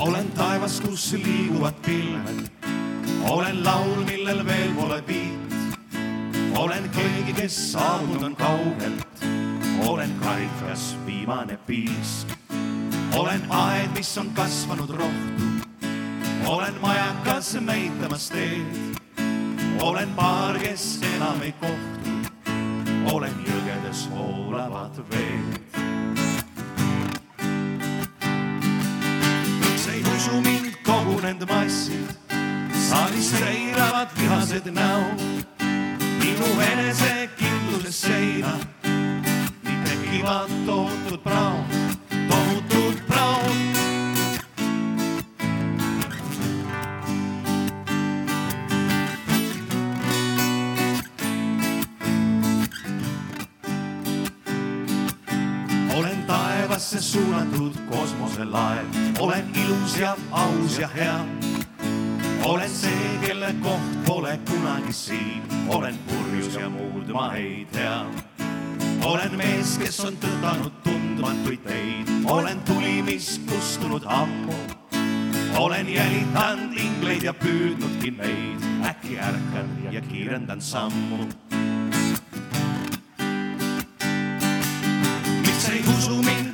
olen 0.00 0.32
taevas, 0.32 0.80
kus 0.80 1.12
liiguvad 1.12 1.74
pilved 1.86 2.59
olen 3.28 3.64
laul, 3.64 4.04
millel 4.04 4.46
veel 4.46 4.72
pole 4.74 5.02
viit. 5.06 5.54
olen 6.56 6.90
keegi, 6.90 7.32
kes 7.32 7.72
saabunud 7.72 8.22
on 8.22 8.36
kaugelt. 8.36 9.24
olen 9.86 10.10
karikas 10.20 10.96
viimane 11.06 11.58
piisk. 11.66 12.28
olen 13.16 13.42
aed, 13.48 13.90
mis 13.94 14.18
on 14.18 14.30
kasvanud 14.34 14.90
rohtu. 14.90 15.44
olen 16.46 16.74
majakas 16.80 17.54
näitamas 17.60 18.28
teed. 18.28 18.96
olen 19.80 20.08
paar, 20.08 20.58
kes 20.58 21.00
enam 21.16 21.42
ei 21.42 21.52
kohtu. 21.52 22.10
olen 23.12 23.34
jõgedes 23.46 24.08
voolavad 24.10 25.04
veed. 25.10 25.60
miks 29.60 29.88
ei 29.88 30.02
usu 30.16 30.40
mind 30.40 30.74
kogunenud 30.82 31.48
massid? 31.48 32.29
Saalis 32.90 33.30
seiravad 33.30 34.08
vihased 34.18 34.66
näod, 34.74 35.20
minu 36.18 36.48
enesekindluse 36.72 37.92
seina. 37.92 38.54
nii 39.62 39.76
tekivad 39.84 40.50
tohutud 40.66 41.22
praod, 41.22 41.76
tohutud 42.30 42.98
praod. 43.06 43.54
olen 55.94 56.24
taevasse 56.26 57.00
suunatud 57.00 57.74
kosmoselaev, 57.90 58.86
olen 59.18 59.46
ilus 59.54 59.98
ja 59.98 60.16
aus 60.30 60.78
ja 60.78 60.88
hea 60.88 61.18
olen 62.44 62.70
see, 62.70 63.18
kelle 63.26 63.54
koht 63.62 64.04
pole 64.06 64.38
kunagi 64.48 64.92
siin, 64.92 65.42
olen 65.68 65.98
purjus 66.08 66.54
ja 66.54 66.68
muud 66.68 67.08
ma 67.12 67.34
ei 67.34 67.66
tea. 67.72 68.04
olen 69.04 69.36
mees, 69.36 69.78
kes 69.78 70.00
on 70.04 70.16
tõtanud 70.20 70.72
tundmatuid 70.84 71.64
teid, 71.64 72.12
olen 72.24 72.60
tuli, 72.68 73.02
mis 73.02 73.40
kustunud 73.48 74.04
ammu. 74.06 74.54
olen 75.56 75.88
jälitanud 75.88 76.76
ingleid 76.78 77.22
ja 77.22 77.34
püüdnudki 77.34 78.14
neid, 78.16 78.68
äkki 78.84 79.18
ärkan 79.18 79.68
ja 79.90 80.00
kiirendan 80.00 80.60
sammu. 80.60 81.26
miks 85.42 85.68
ei 85.68 85.82
usu 85.96 86.22
mind 86.22 86.49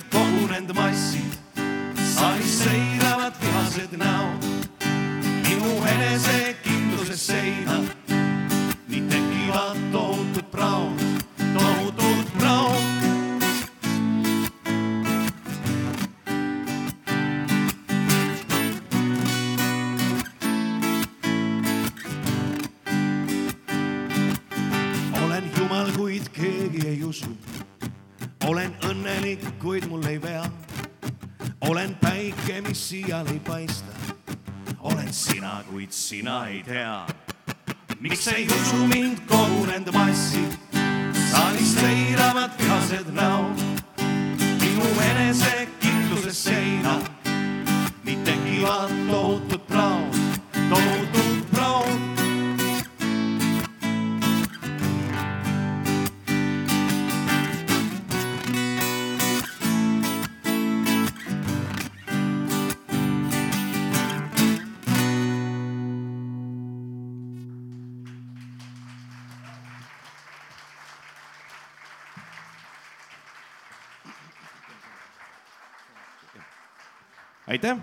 aitäh. 77.57 77.79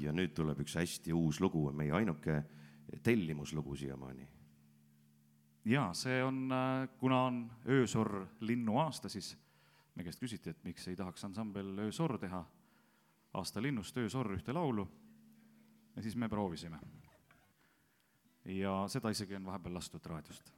ja 0.00 0.12
nüüd 0.16 0.30
tuleb 0.32 0.62
üks 0.62 0.78
hästi 0.78 1.12
uus 1.12 1.42
lugu, 1.44 1.66
meie 1.76 1.92
ainuke 1.92 2.38
tellimuslugu 3.04 3.74
siiamaani. 3.76 4.28
ja 5.64 5.90
see 5.92 6.22
on, 6.24 6.48
kuna 6.98 7.18
on 7.26 7.42
öösorr 7.68 8.24
linnuaasta, 8.40 9.08
siis 9.12 9.34
me 9.94 10.06
käest 10.06 10.22
küsiti, 10.24 10.54
et 10.54 10.64
miks 10.64 10.88
ei 10.88 10.96
tahaks 10.96 11.24
ansambel 11.28 11.74
öösorr 11.84 12.16
teha 12.18 12.40
aasta 13.34 13.62
linnust 13.62 13.96
öösorr 14.00 14.32
ühte 14.38 14.56
laulu. 14.56 14.88
ja 15.96 16.02
siis 16.02 16.16
me 16.16 16.28
proovisime. 16.28 16.80
ja 18.44 18.86
seda 18.88 19.12
isegi 19.12 19.36
on 19.36 19.52
vahepeal 19.52 19.74
lastud 19.74 20.06
raadiost 20.06 20.52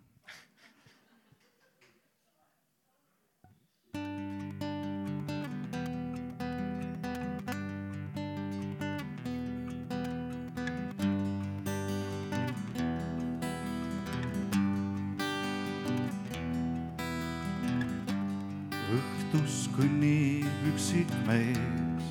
kõnnib 19.77 20.67
üksik 20.73 21.11
mees. 21.27 22.09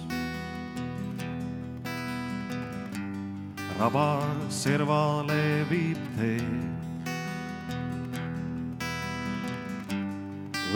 raba 3.82 4.22
servale 4.53 5.66
viib 5.70 5.97
tee. 6.18 6.41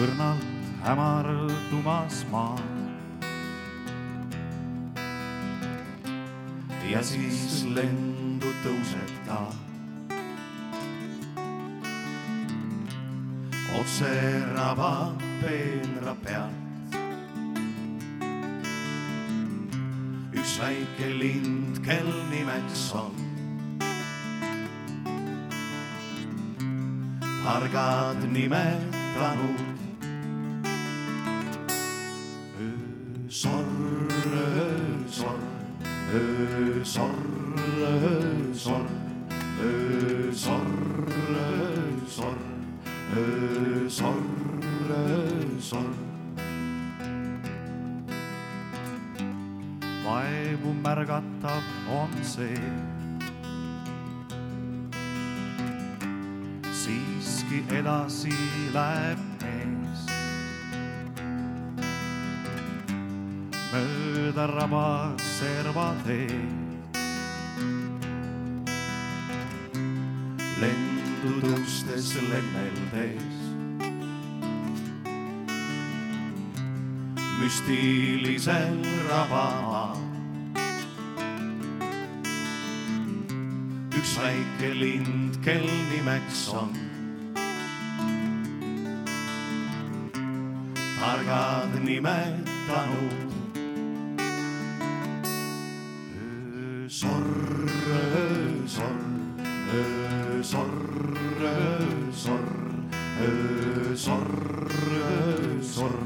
õrnalt 0.01 0.47
hämardumas 0.85 2.23
maa. 2.31 2.57
ja 6.89 7.01
siis 7.03 7.63
lendu 7.77 8.49
tõuseb 8.65 9.15
ta. 9.29 9.41
otse 13.79 14.13
rabab 14.57 15.25
peenra 15.41 16.17
pealt. 16.25 16.64
Üks 20.55 20.61
väike 20.61 21.09
lind, 21.19 21.83
kel 21.83 22.07
nimeks 22.31 22.93
on. 22.93 23.11
targad 27.43 28.23
nimetanud. 28.31 29.59
öösorr, 33.25 33.65
öösorr, 34.45 35.43
öösorr, 36.13 37.19
öösorr, 39.59 40.05
öösorr, 40.25 40.65
öösorr 42.05 42.39
öösorr, 43.15 44.23
öösorr. 44.89 46.04
Vaevu 50.55 50.73
märgatav 50.73 51.63
on 51.89 52.09
see. 52.23 52.59
siiski 56.71 57.63
edasi 57.69 58.33
läheb 58.73 59.19
mees. 59.41 60.05
mööda 63.73 64.47
raba 64.47 65.11
serva 65.17 65.93
teed. 66.05 66.95
lendudustes 70.61 72.15
lenneldes. 72.31 73.43
müstilisel 77.39 78.83
rabamaa. 79.09 80.14
Väike 84.25 84.73
lind, 84.73 85.37
kel 85.45 85.65
nimeks 85.91 86.47
on. 86.49 86.73
targad 90.99 91.83
nimetanud. 91.83 93.13
öösorr, 96.85 97.27
öösorr 97.97 99.15
öösorr, 99.75 100.73
öösorr, 101.51 102.47
öösorr, 103.27 104.15
öösorr, 105.59 105.97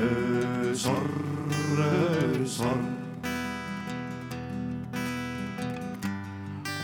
öösorr, 0.00 1.08
öösorr. 1.78 2.93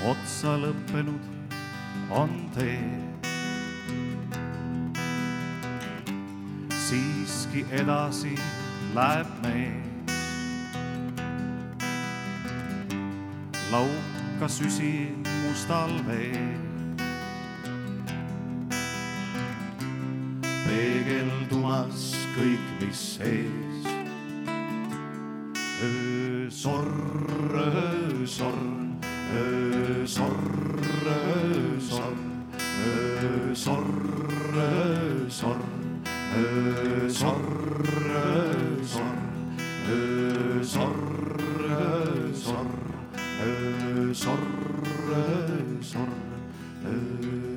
Otsa 0.08 0.56
lõppenud 0.56 1.20
on 2.10 2.30
tee. 2.54 2.80
siiski 6.90 7.64
edasi 7.70 8.34
läheb 8.94 9.28
mees. 9.44 10.16
lauka 13.72 14.48
süsi 14.48 15.12
mustal 15.44 15.92
veel. 16.08 16.58
peegeldumas 20.64 22.10
kõik, 22.38 22.66
mis 22.80 23.04
ees. 23.20 23.84
öösorr, 25.84 26.88
öösorr, 27.52 27.60
öösorr, 27.60 28.20
öösorr, 28.20 28.99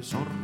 sorry. 0.03 0.43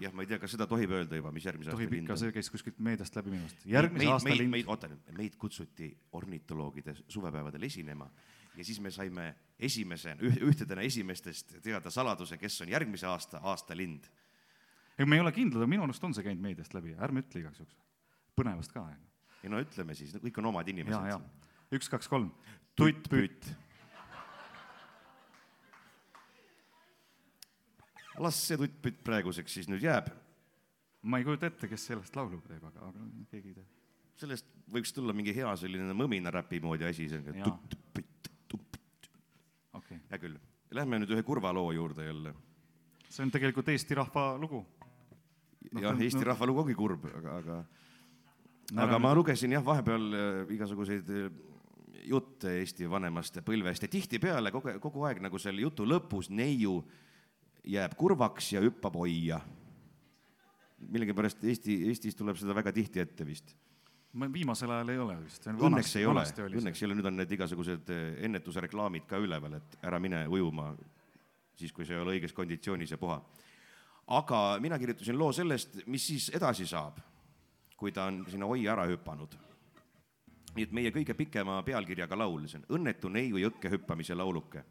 jah, 0.00 0.12
ma 0.16 0.24
ei 0.24 0.30
tea, 0.30 0.38
kas 0.42 0.54
seda 0.56 0.66
tohib 0.70 0.92
öelda 0.96 1.18
juba, 1.18 1.32
mis 1.34 1.46
järgmise 1.46 1.72
tohib 1.74 1.92
aasta 1.92 2.02
ikka, 2.02 2.18
see 2.22 2.34
käis 2.36 2.50
kuskilt 2.52 2.78
meediast 2.82 3.16
läbi 3.18 3.34
minu 3.34 3.46
arust. 3.46 3.64
järgmise 3.68 4.04
meid, 4.04 4.12
aasta 4.14 4.28
meid, 4.28 4.40
lind 4.42 4.54
meid, 4.56 4.70
oota 4.70 4.90
nüüd, 4.90 5.10
meid 5.18 5.36
kutsuti 5.40 5.90
ornitoloogide 6.20 6.96
suvepäevadel 7.08 7.68
esinema 7.68 8.08
ja 8.56 8.64
siis 8.64 8.80
me 8.80 8.90
saime 8.90 9.26
esimese, 9.58 10.16
ühtedena 10.48 10.82
esimestest 10.86 11.58
teada 11.62 11.90
saladuse, 11.90 12.38
kes 12.40 12.60
on 12.64 12.72
järgmise 12.72 13.06
aasta 13.06 13.40
aastalind. 13.42 14.08
ei, 14.98 15.06
me 15.06 15.16
ei 15.16 15.20
ole 15.20 15.32
kindlad, 15.32 15.62
aga 15.62 15.70
minu 15.70 15.86
arust 15.86 16.04
on 16.04 16.14
see 16.16 16.26
käinud 16.26 16.42
meediast 16.44 16.74
läbi, 16.74 16.96
ärme 16.98 17.24
ütle 17.24 17.44
igaks 17.44 17.62
juhuks. 17.62 17.78
põnevast 18.36 18.74
ka, 18.74 18.86
ja 19.42 19.52
no 19.52 19.60
ütleme 19.62 19.96
siis, 19.96 20.14
kõik 20.20 20.40
on 20.42 20.50
omad 20.52 20.68
inimesed. 20.68 21.28
üks, 21.76 21.88
kaks, 21.92 22.08
kolm. 22.08 22.30
tutt-pütt. 22.76 23.52
Las 28.20 28.38
see 28.46 28.58
tutt-pütt 28.60 29.00
praeguseks 29.06 29.54
siis 29.58 29.68
nüüd 29.70 29.82
jääb, 29.84 30.10
ma 31.08 31.20
ei 31.20 31.24
kujuta 31.26 31.48
ette, 31.48 31.68
kes 31.70 31.86
sellest 31.90 32.16
laulu 32.18 32.40
teeb, 32.46 32.64
aga, 32.68 32.90
aga 32.90 33.06
keegi 33.32 33.54
tea. 33.56 33.64
sellest 34.20 34.46
võiks 34.70 34.92
tulla 34.94 35.14
mingi 35.16 35.32
hea 35.34 35.50
selline 35.56 35.94
mõminaräpi 35.96 36.60
moodi 36.62 36.84
asi, 36.88 37.08
tutt-pütt, 37.08 38.30
tutt-pütt, 38.52 39.10
okei 39.72 39.96
okay., 39.96 40.00
hea 40.10 40.20
küll. 40.22 40.38
Lähme 40.76 41.00
nüüd 41.02 41.10
ühe 41.16 41.22
kurva 41.26 41.50
loo 41.56 41.72
juurde 41.74 42.04
jälle. 42.06 42.34
see 43.10 43.24
on 43.24 43.30
tegelikult 43.34 43.68
Eesti 43.68 43.94
rahva 43.98 44.36
lugu. 44.38 44.60
Noh, 45.72 45.82
jah, 45.82 45.92
no- 45.96 46.02
Eesti 46.04 46.20
no- 46.20 46.28
rahva 46.30 46.46
lugu 46.46 46.60
ongi 46.62 46.74
kurb, 46.78 47.04
aga, 47.16 47.36
aga 47.38 47.64
Me 48.72 48.82
aga 48.82 48.92
oleme- 48.94 49.02
ma 49.02 49.14
lugesin 49.14 49.50
jah, 49.52 49.64
vahepeal 49.66 50.12
äh, 50.14 50.52
igasuguseid 50.54 51.08
äh, 51.10 51.30
jutte 52.06 52.52
Eesti 52.60 52.86
vanemast 52.90 53.40
põlvest 53.42 53.82
ja 53.82 53.88
tihtipeale 53.90 54.52
kogu, 54.54 54.76
kogu 54.80 55.02
aeg 55.08 55.18
nagu 55.20 55.38
selle 55.38 55.60
jutu 55.64 55.84
lõpus 55.84 56.30
neiu 56.30 56.84
jääb 57.64 57.96
kurvaks 57.96 58.52
ja 58.52 58.60
hüppab 58.64 58.96
oia. 58.96 59.40
millegipärast 60.80 61.44
Eesti, 61.44 61.74
Eestis 61.88 62.16
tuleb 62.16 62.38
seda 62.40 62.54
väga 62.56 62.72
tihti 62.72 63.00
ette 63.00 63.26
vist. 63.26 63.56
ma 64.12 64.26
viimasel 64.32 64.70
ajal 64.70 64.88
ei 64.88 64.98
ole 64.98 65.18
vist. 65.24 65.46
Õnneks 65.46 65.96
ei 65.96 66.06
ole, 66.06 66.24
õnneks 66.48 66.82
ei 66.82 66.86
ole, 66.86 66.94
nüüd 66.98 67.06
on 67.06 67.16
need 67.16 67.32
igasugused 67.32 67.92
äh, 67.94 68.24
ennetusreklaamid 68.26 69.06
ka 69.06 69.20
üleval, 69.20 69.60
et 69.60 69.76
ära 69.82 70.00
mine 70.00 70.24
ujuma 70.28 70.72
siis, 71.60 71.72
kui 71.72 71.86
sa 71.86 71.94
ei 71.94 72.02
ole 72.02 72.16
õiges 72.16 72.34
konditsioonis 72.36 72.94
ja 72.94 72.98
puha. 72.98 73.20
aga 74.06 74.58
mina 74.60 74.78
kirjutasin 74.78 75.18
loo 75.18 75.32
sellest, 75.32 75.78
mis 75.86 76.06
siis 76.06 76.30
edasi 76.34 76.66
saab, 76.66 76.98
kui 77.76 77.92
ta 77.92 78.08
on 78.10 78.24
sinna 78.30 78.46
oi 78.46 78.66
ära 78.66 78.86
hüpanud. 78.90 79.36
nii 80.56 80.66
et 80.66 80.72
meie 80.72 80.90
kõige 80.90 81.14
pikema 81.14 81.60
pealkirjaga 81.62 82.18
laul, 82.18 82.48
see 82.48 82.58
on 82.58 82.80
Õnnetu 82.80 83.08
neiu 83.08 83.38
jõkke 83.38 83.70
hüppamise 83.70 84.16
lauluke. 84.18 84.64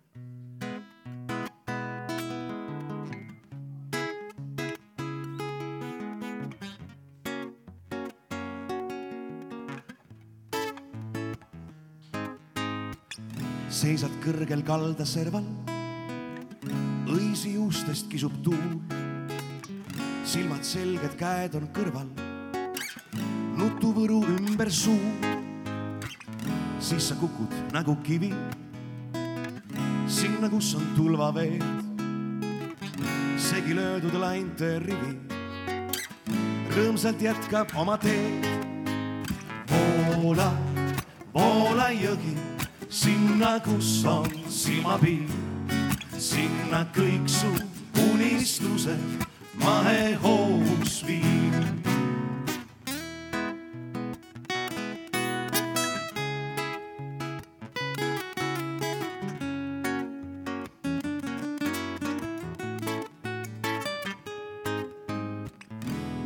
Kõrgel 14.30 14.62
kaldaserval, 14.62 15.46
õisi 17.10 17.56
juustest 17.56 18.06
kisub 18.12 18.36
tuul, 18.46 18.76
silmad 20.28 20.62
selged, 20.68 21.16
käed 21.18 21.56
on 21.58 21.66
kõrval, 21.74 22.12
nutuvõru 23.58 24.20
ümber 24.36 24.70
suu. 24.70 25.00
siis 26.80 27.10
sa 27.10 27.16
kukud 27.16 27.54
nagu 27.74 27.96
kivi. 28.04 28.30
Sinna, 30.08 30.50
kus 30.50 30.76
on 30.76 30.86
tulvaveed, 30.96 31.64
segi 33.38 33.74
löödud 33.74 34.14
lainte 34.14 34.78
rivi, 34.86 35.18
rõõmsalt 36.76 37.22
jätkab 37.22 37.74
oma 37.76 37.98
teed. 37.98 38.46
voola, 40.22 40.52
voola 41.34 41.90
jõgi 41.98 42.59
sinna, 42.90 43.60
kus 43.60 44.06
on 44.06 44.26
silmapiir, 44.50 45.30
sinna 46.18 46.84
kõik 46.96 47.30
su 47.30 47.52
unistused 48.10 49.28
mahehoos 49.62 51.04
viib. 51.06 51.58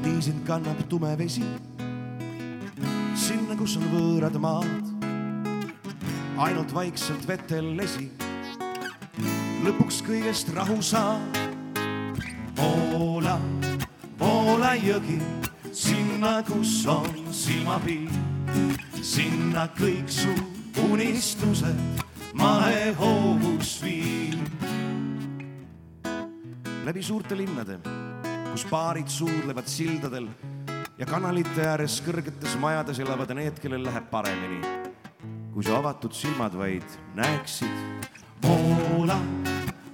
nii 0.03 0.21
sind 0.21 0.43
kannab 0.47 0.79
tume 0.91 1.11
vesi 1.17 1.43
sinna, 3.15 3.55
kus 3.55 3.77
on 3.79 3.85
võõrad 3.91 4.35
maad, 4.41 4.92
ainult 6.43 6.73
vaikselt 6.75 7.23
vetel 7.27 7.69
lesi, 7.77 8.09
lõpuks 9.63 10.01
kõigest 10.03 10.51
rahu 10.55 10.81
saab. 10.83 11.39
voola, 12.57 13.37
voola 14.19 14.73
jõgi 14.75 15.19
sinna, 15.71 16.41
kus 16.43 16.83
on 16.87 17.31
silmapiir, 17.31 18.11
sinna 19.01 19.69
kõik 19.77 20.11
su 20.11 20.35
unistused 20.89 22.03
mahehoovus 22.33 23.77
viib. 23.83 24.43
läbi 26.83 27.03
suurte 27.03 27.37
linnade, 27.37 27.79
kus 28.51 28.65
paarid 28.67 29.07
suudlevad 29.07 29.67
sildadel 29.67 30.27
ja 30.97 31.05
kanalite 31.05 31.69
ääres 31.71 32.01
kõrgetes 32.03 32.59
majades 32.59 32.99
elavad 32.99 33.31
need, 33.31 33.59
kellel 33.63 33.87
läheb 33.87 34.11
paremini. 34.11 34.82
Kui 35.53 35.63
su 35.63 35.75
avatud 35.75 36.13
silmad 36.13 36.55
vaid 36.57 36.95
näeksid, 37.15 38.09
voola, 38.41 39.19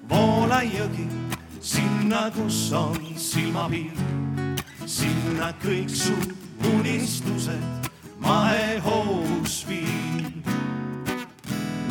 voola 0.10 0.62
jõgi 0.64 1.08
sinna, 1.60 2.30
kus 2.32 2.72
on 2.74 2.96
silmapiir, 3.20 3.98
sinna 4.88 5.52
kõik 5.60 5.92
su 5.92 6.16
unistused 6.72 7.90
mahehoos 8.24 9.66
viib. 9.68 10.48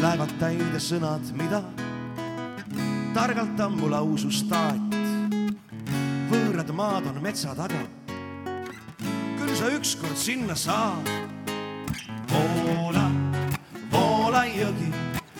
lähevad 0.01 0.33
täide 0.41 0.81
sõnad, 0.81 1.33
mida 1.37 1.63
targalt 3.15 3.61
ammu 3.61 3.91
lausus 3.91 4.43
taat. 4.49 4.97
võõrad 6.31 6.73
maad 6.73 7.07
on 7.11 7.23
metsa 7.23 7.55
taga. 7.55 7.81
küll 9.39 9.55
sa 9.57 9.71
ükskord 9.77 10.17
sinna 10.17 10.55
saad. 10.55 11.09
voola, 12.31 12.98
voola 14.39 14.47
jõgi 14.55 14.89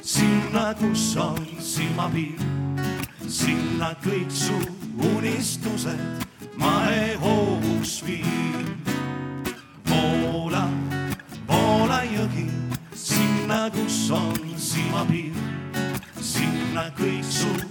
sinna, 0.03 0.75
kus 0.75 1.17
on 1.17 1.39
silmapiir, 1.63 2.41
sinna 3.29 3.93
kõik 4.03 4.31
su 4.31 4.57
unistused. 5.15 6.27
Mahehoovus 6.59 8.03
viib. 8.03 8.89
voola, 9.87 10.67
voola 11.47 12.03
jõgi. 12.11 12.49
Sinna, 12.95 13.71
kus 13.71 14.11
on 14.11 14.35
silmapiir, 14.57 15.35
sinna 16.21 16.91
kõik 16.99 17.25
su 17.25 17.68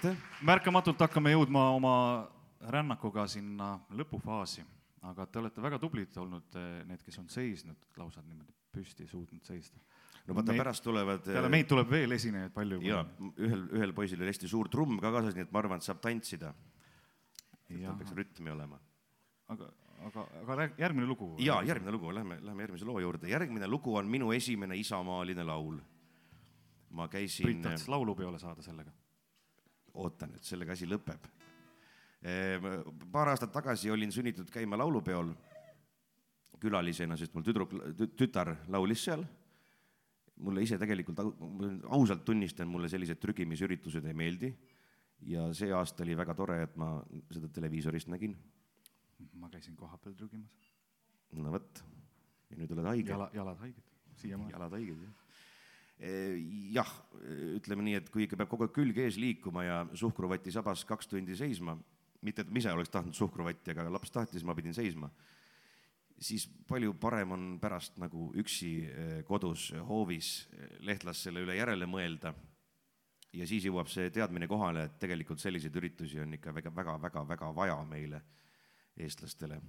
aitäh! 0.00 0.16
märkamatult 0.46 1.00
hakkame 1.04 1.32
jõudma 1.34 1.66
oma 1.76 1.94
rännakuga 2.72 3.26
sinna 3.28 3.74
lõpufaasi, 3.96 4.64
aga 5.08 5.26
te 5.26 5.40
olete 5.40 5.62
väga 5.62 5.78
tublid 5.80 6.16
olnud, 6.20 6.56
need, 6.88 7.02
kes 7.04 7.18
on 7.20 7.28
seisnud 7.32 7.88
lausa 8.00 8.22
niimoodi 8.24 8.54
püsti, 8.72 9.06
suutnud 9.10 9.44
seista. 9.44 9.80
no 10.26 10.36
vaata, 10.36 10.54
pärast 10.56 10.84
tulevad 10.84 11.24
peale 11.26 11.50
meid 11.52 11.68
tuleb 11.68 11.90
veel 11.90 12.16
esinejaid 12.16 12.54
palju. 12.54 12.80
jaa, 12.86 13.02
ühel, 13.36 13.66
ühel 13.76 13.92
poisil 13.96 14.22
oli 14.22 14.32
hästi 14.32 14.48
suur 14.48 14.68
trumm 14.72 15.00
ka 15.02 15.12
kaasas, 15.12 15.36
nii 15.36 15.48
et 15.48 15.52
ma 15.52 15.62
arvan, 15.62 15.82
et 15.82 15.88
saab 15.88 16.00
tantsida. 16.04 16.54
tal 17.68 18.00
peaks 18.00 18.16
rütmi 18.16 18.54
olema. 18.54 18.80
aga, 19.48 19.70
aga, 20.08 20.26
aga 20.44 20.70
järgmine 20.78 21.08
lugu? 21.08 21.34
jaa, 21.44 21.60
järgmine 21.66 21.92
lugu, 21.96 22.14
lähme, 22.14 22.40
lähme 22.40 22.68
järgmise 22.68 22.88
loo 22.88 23.00
juurde. 23.00 23.28
järgmine 23.28 23.68
lugu 23.68 23.96
on 23.96 24.08
minu 24.08 24.32
esimene 24.32 24.76
isamaaline 24.80 25.44
laul. 25.44 25.76
ma 26.90 27.08
käisin. 27.08 27.44
Priit 27.44 27.62
tahtis 27.62 27.88
laulupeole 27.88 28.38
saada 28.38 28.62
sellega 28.62 28.90
oota 29.94 30.28
nüüd, 30.30 30.42
sellega 30.46 30.74
asi 30.76 30.88
lõpeb. 30.88 31.28
Ehm, 32.20 32.66
paar 33.12 33.32
aastat 33.32 33.52
tagasi 33.52 33.90
olin 33.90 34.12
sunnitud 34.12 34.50
käima 34.52 34.78
laulupeol 34.78 35.32
külalisena, 36.60 37.16
sest 37.16 37.34
mul 37.34 37.44
tüdruk, 37.46 37.72
tütar 38.18 38.54
laulis 38.68 39.04
seal. 39.08 39.24
mulle 40.40 40.62
ise 40.64 40.78
tegelikult, 40.80 41.18
ausalt 41.92 42.22
tunnistan, 42.24 42.68
mulle 42.68 42.88
sellised 42.88 43.18
trügimisüritused 43.20 44.04
ei 44.08 44.14
meeldi. 44.14 44.54
ja 45.28 45.52
see 45.52 45.72
aasta 45.72 46.02
oli 46.02 46.16
väga 46.16 46.34
tore, 46.34 46.62
et 46.62 46.76
ma 46.76 46.94
seda 47.30 47.48
televiisorist 47.48 48.08
nägin. 48.08 48.36
ma 49.34 49.50
käisin 49.50 49.76
kohapeal 49.76 50.14
trügimas. 50.14 50.74
no 51.32 51.52
vot, 51.52 51.84
ja 52.50 52.56
nüüd 52.56 52.72
oled 52.76 52.92
haige. 52.92 53.10
jala, 53.10 53.30
jalad 53.34 53.58
haiged, 53.64 53.90
siiamaani. 54.16 54.52
jalad 54.52 54.78
haiged, 54.78 55.02
jah 55.04 55.19
jah, 56.00 56.90
ütleme 57.56 57.84
nii, 57.84 57.98
et 58.00 58.06
kui 58.12 58.24
ikka 58.24 58.38
peab 58.40 58.48
kogu 58.48 58.64
aeg 58.64 58.72
külg 58.72 59.00
ees 59.02 59.18
liikuma 59.20 59.64
ja 59.66 59.80
suhkruvati 59.92 60.52
sabas 60.54 60.84
kaks 60.88 61.10
tundi 61.10 61.36
seisma, 61.36 61.74
mitte 62.24 62.44
et 62.44 62.52
ma 62.52 62.60
ise 62.60 62.72
oleks 62.72 62.92
tahtnud 62.92 63.16
suhkruvatti, 63.16 63.74
aga 63.74 63.88
laps 63.92 64.12
tahtis, 64.14 64.44
ma 64.44 64.56
pidin 64.56 64.76
seisma, 64.76 65.10
siis 66.20 66.46
palju 66.68 66.94
parem 67.00 67.34
on 67.36 67.44
pärast 67.60 68.00
nagu 68.00 68.30
üksi 68.40 68.70
eh, 68.86 69.12
kodus 69.28 69.70
hoovis 69.88 70.48
eh, 70.52 70.78
lehtlas 70.88 71.26
selle 71.26 71.44
üle 71.44 71.56
järele 71.56 71.88
mõelda. 71.88 72.34
ja 73.32 73.46
siis 73.46 73.64
jõuab 73.64 73.88
see 73.88 74.10
teadmine 74.10 74.48
kohale, 74.48 74.88
et 74.88 74.98
tegelikult 74.98 75.40
selliseid 75.40 75.76
üritusi 75.76 76.20
on 76.20 76.34
ikka 76.34 76.54
väga, 76.54 76.72
väga, 76.74 76.96
väga, 77.02 77.28
väga 77.28 77.52
vaja 77.54 77.78
meile, 77.84 78.22
eestlastele. 78.96 79.60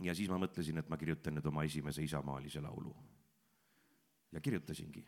ja 0.00 0.14
siis 0.14 0.28
ma 0.28 0.38
mõtlesin, 0.38 0.78
et 0.78 0.88
ma 0.88 0.96
kirjutan 0.96 1.36
nüüd 1.36 1.46
oma 1.46 1.64
esimese 1.64 2.02
isamaalise 2.02 2.60
laulu 2.60 2.96
ja 4.32 4.40
kirjutasingi. 4.40 5.04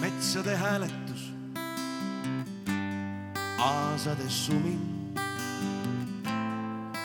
metsade 0.00 0.56
hääletus, 0.56 1.34
aasade 3.58 4.30
sumin, 4.30 5.14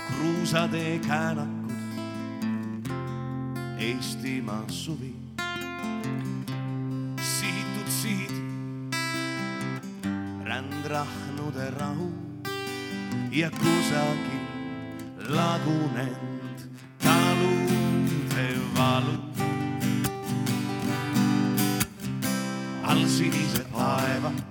kruusatee 0.07 0.99
käänakud, 0.99 1.71
Eestimaa 3.77 4.69
suvi 4.69 5.23
rändrahnude 11.53 11.79
rahu 11.79 12.11
ja 13.31 13.49
kusagil 13.49 14.43
lagunenud 15.29 16.59
talude 16.99 18.47
valu. 18.75 19.17
all 22.83 23.07
sinised 23.07 23.65
taevad, 23.71 24.41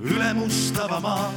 üle 0.00 0.34
mustava 0.34 1.00
maa 1.00 1.32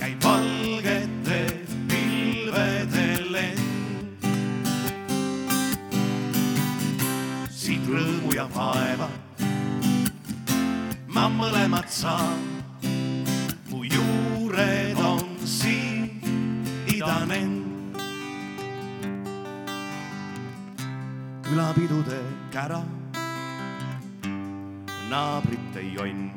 käib 0.00 0.22
valgete 0.24 1.40
pilvede 1.88 3.08
lend. 3.30 3.60
siit 7.50 7.84
rõõmu 7.86 8.34
ja 8.36 8.48
vaeva 8.54 9.11
saan. 11.92 12.40
mu 13.68 13.84
juured 13.84 14.96
on 14.96 15.28
siin 15.44 16.24
idanen. 16.88 17.60
külapidude 21.42 22.20
kära, 22.50 22.80
naabrite 25.10 25.84
jonn, 25.84 26.32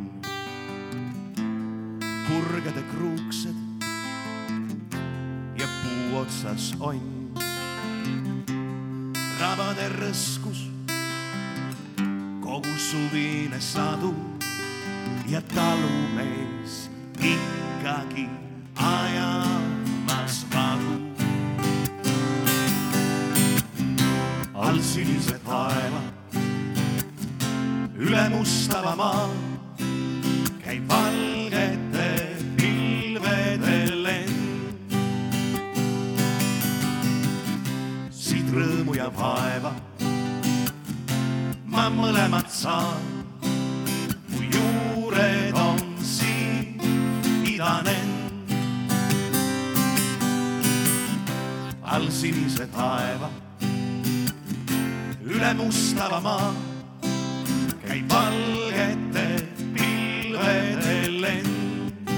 purgede 2.28 2.84
kruuksed 2.92 3.56
ja 5.56 5.68
puu 5.80 6.20
otsas 6.20 6.76
onn. 6.80 7.32
rabade 9.40 9.88
rõskus, 9.96 10.68
kogu 12.44 12.76
suvine 12.76 13.62
sadu 13.64 14.35
ja 15.28 15.42
talumees 15.42 16.90
ikkagi 17.18 18.30
ajamas 18.76 20.46
valu. 20.54 20.96
all 24.54 24.80
sinised 24.82 25.42
taevad, 25.46 26.38
üle 27.98 28.30
mustava 28.30 28.96
maa 28.96 29.30
käib 30.62 30.86
valgete 30.90 32.08
pilvede 32.60 33.80
lend. 34.06 34.94
siit 38.12 38.54
rõõmu 38.54 38.96
ja 39.02 39.10
vaeva 39.18 39.74
ma 41.66 41.90
mõlemat 41.90 42.50
saan 42.54 43.15
all 51.96 52.12
sinise 52.12 52.66
taeva. 52.76 53.30
üle 55.34 55.52
mustava 55.60 56.20
maa 56.26 56.50
käib 57.86 58.10
valgete 58.12 59.24
pilvede 59.78 60.98
lend. 61.24 62.12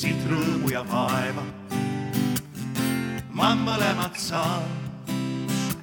siit 0.00 0.26
rõõmu 0.32 0.74
ja 0.74 0.82
vaeva 0.90 1.46
ma 3.38 3.54
mõlemat 3.66 4.18
saan. 4.28 4.66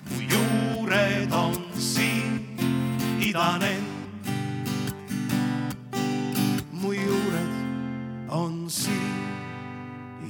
mu 0.10 0.20
juured 0.34 1.32
on 1.46 1.56
siin 1.92 2.44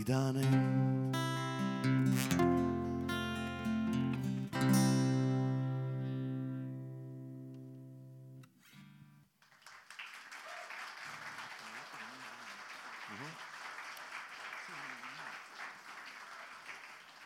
idanen 0.07 1.11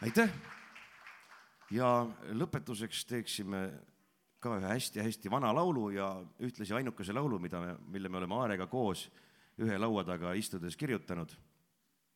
aitäh! 0.02 0.30
ja 1.72 2.08
lõpetuseks 2.34 3.06
teeksime 3.06 3.60
ka 4.42 4.58
ühe 4.58 4.66
hästi-hästi 4.66 5.30
vana 5.30 5.54
laulu 5.54 5.92
ja 5.94 6.10
ühtlasi 6.42 6.74
ainukese 6.74 7.14
laulu, 7.14 7.38
mida 7.38 7.62
me, 7.62 7.78
mille 7.94 8.10
me 8.10 8.18
oleme 8.18 8.42
Aarega 8.42 8.66
koos 8.66 9.06
ühe 9.62 9.78
laua 9.78 10.02
taga 10.04 10.34
istudes 10.34 10.74
kirjutanud. 10.76 11.30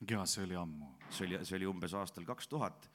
Ja 0.09 0.25
see 0.25 0.43
oli 0.43 0.55
ammu. 0.55 0.91
see 1.09 1.27
oli, 1.27 1.39
see 1.45 1.57
oli 1.57 1.67
umbes 1.69 1.93
aastal 1.93 2.25
kaks 2.25 2.47
tuhat, 2.47 2.89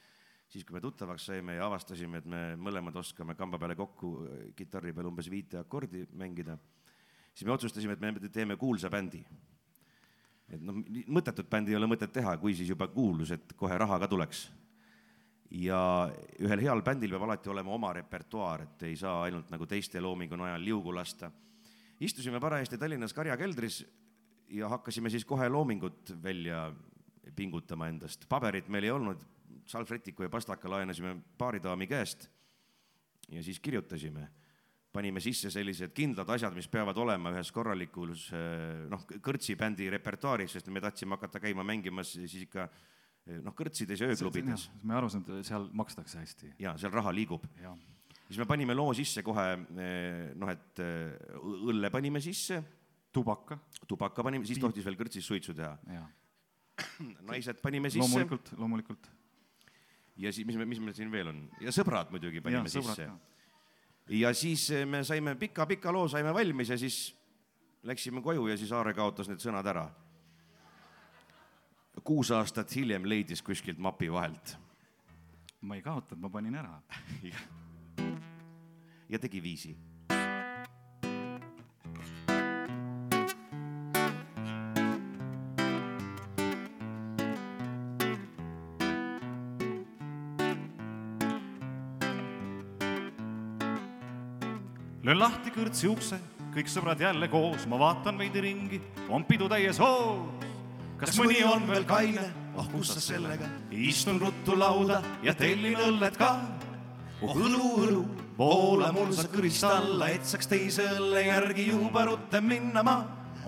siis 0.48 0.64
kui 0.64 0.74
me 0.74 0.80
tuttavaks 0.80 1.26
saime 1.30 1.56
ja 1.56 1.66
avastasime, 1.66 2.20
et 2.20 2.26
me 2.26 2.42
mõlemad 2.56 2.96
oskame 3.00 3.34
kamba 3.38 3.58
peale 3.58 3.76
kokku 3.78 4.12
kitarri 4.56 4.92
peal 4.92 5.08
umbes 5.10 5.30
viite 5.30 5.60
akordi 5.60 6.04
mängida, 6.12 6.58
siis 7.32 7.46
me 7.46 7.54
otsustasime, 7.54 7.96
et 7.96 8.00
me 8.00 8.28
teeme 8.28 8.56
kuulsa 8.56 8.90
bändi. 8.90 9.24
et 10.50 10.60
noh, 10.60 10.82
mõttetut 11.06 11.48
bändi 11.50 11.72
ei 11.72 11.78
ole 11.78 11.86
mõtet 11.86 12.12
teha, 12.12 12.36
kui 12.38 12.54
siis 12.54 12.68
juba 12.68 12.88
kuulus, 12.88 13.30
et 13.30 13.52
kohe 13.56 13.78
raha 13.78 13.98
ka 14.02 14.08
tuleks 14.08 14.48
ja 15.50 16.10
ühel 16.38 16.62
heal 16.62 16.82
bändil 16.82 17.10
peab 17.14 17.24
alati 17.26 17.50
olema 17.50 17.72
oma 17.74 17.92
repertuaar, 17.94 18.66
et 18.66 18.82
ei 18.86 18.96
saa 18.96 19.24
ainult 19.26 19.50
nagu 19.50 19.66
teiste 19.66 20.00
loomingu 20.00 20.38
najal 20.38 20.62
liugu 20.64 20.94
lasta. 20.94 21.30
istusime 22.00 22.40
parajasti 22.40 22.78
Tallinnas 22.78 23.12
karjakeldris 23.12 23.84
ja 24.48 24.68
hakkasime 24.68 25.10
siis 25.10 25.24
kohe 25.24 25.48
loomingut 25.48 26.14
välja 26.22 26.72
pingutama 27.36 27.88
endast. 27.88 28.28
paberit 28.28 28.68
meil 28.68 28.84
ei 28.84 28.90
olnud, 28.90 29.22
salvrätiku 29.66 30.22
ja 30.22 30.32
pastaka 30.32 30.70
laenasime 30.70 31.16
baaridaami 31.38 31.86
käest 31.86 32.28
ja 33.30 33.42
siis 33.42 33.60
kirjutasime. 33.60 34.28
panime 34.92 35.20
sisse 35.22 35.52
sellised 35.54 35.92
kindlad 35.94 36.28
asjad, 36.34 36.54
mis 36.54 36.66
peavad 36.68 36.96
olema 36.98 37.30
ühes 37.30 37.52
korralikus 37.54 38.24
noh, 38.90 39.04
kõrtsibändi 39.22 39.86
repertuaaris, 39.94 40.56
sest 40.56 40.66
me 40.74 40.82
tahtsime 40.82 41.14
hakata 41.14 41.38
käima 41.40 41.62
mängimas 41.62 42.10
siis 42.16 42.34
ikka 42.48 42.66
noh, 43.44 43.54
kõrtsides 43.54 44.02
ja 44.02 44.08
ööklubides. 44.10 44.66
me 44.82 44.96
aru 44.98 45.10
saanud, 45.12 45.44
seal 45.46 45.68
makstakse 45.78 46.18
hästi. 46.18 46.54
jaa, 46.58 46.74
seal 46.78 46.92
raha 46.92 47.12
liigub. 47.14 47.46
siis 48.26 48.38
me 48.38 48.48
panime 48.50 48.74
loo 48.74 48.90
sisse 48.94 49.22
kohe 49.22 49.46
noh, 50.34 50.50
et 50.50 50.82
õlle 51.38 51.90
panime 51.90 52.20
sisse. 52.20 52.62
tubaka. 53.12 53.58
tubaka 53.86 54.26
panime, 54.26 54.46
siis 54.46 54.58
tohtis 54.58 54.84
veel 54.84 54.98
kõrtsis 54.98 55.26
suitsu 55.26 55.54
teha. 55.54 55.76
naised 57.30 57.60
panime 57.62 57.90
sisse. 57.90 58.02
loomulikult, 58.02 58.52
loomulikult. 58.58 59.10
ja 60.16 60.32
siis, 60.32 60.46
mis 60.46 60.56
me, 60.56 60.66
mis 60.68 60.80
meil 60.80 60.96
siin 60.96 61.12
veel 61.12 61.32
on 61.32 61.42
ja 61.60 61.74
sõbrad 61.74 62.12
muidugi 62.12 62.42
panime 62.44 62.68
ja, 62.68 62.74
sisse. 62.80 63.08
ja 64.20 64.34
siis 64.36 64.68
me 64.86 65.02
saime 65.06 65.34
pika-pika 65.40 65.92
loo 65.94 66.08
saime 66.08 66.34
valmis 66.34 66.72
ja 66.72 66.78
siis 66.78 67.02
läksime 67.82 68.22
koju 68.22 68.46
ja 68.50 68.56
siis 68.60 68.72
Aare 68.72 68.94
kaotas 68.94 69.28
need 69.30 69.40
sõnad 69.40 69.66
ära. 69.66 69.88
kuus 72.04 72.30
aastat 72.32 72.72
hiljem 72.76 73.04
leidis 73.04 73.42
kuskilt 73.42 73.78
mapi 73.78 74.12
vahelt. 74.12 74.56
ma 75.60 75.76
ei 75.76 75.82
kaotanud, 75.82 76.22
ma 76.22 76.30
panin 76.30 76.54
ära 76.56 76.80
ja 79.12 79.18
tegi 79.18 79.42
viisi 79.42 79.76
löön 95.10 95.18
lahti 95.18 95.50
kõrtsi 95.50 95.88
ukse, 95.90 96.16
kõik 96.54 96.68
sõbrad 96.70 97.00
jälle 97.02 97.26
koos, 97.28 97.64
ma 97.66 97.78
vaatan 97.80 98.18
veidi 98.20 98.44
ringi, 98.44 98.78
on 99.10 99.24
pidu 99.26 99.48
täies 99.50 99.80
hoos. 99.82 100.28
kas 101.00 101.16
mõni 101.18 101.40
on 101.42 101.66
veel 101.66 101.84
kaine, 101.84 102.28
oh 102.54 102.68
kus 102.70 102.92
sa 102.94 103.00
sellega, 103.02 103.48
istun 103.70 104.20
ruttu 104.20 104.54
lauda 104.54 105.00
ja 105.22 105.34
tellin 105.34 105.80
õlled 105.82 106.16
ka. 106.16 106.30
oh 107.22 107.34
õlu, 107.34 107.70
õlu, 107.88 108.04
voola 108.38 108.92
mul 108.92 109.10
sa 109.12 109.26
kõrist 109.26 109.66
alla, 109.66 110.12
et 110.14 110.22
saaks 110.22 110.46
teise 110.46 110.86
õlle 111.00 111.26
järgi 111.26 111.66
juba 111.72 112.04
rutem 112.06 112.46
minna 112.46 112.82
ma. 112.86 112.96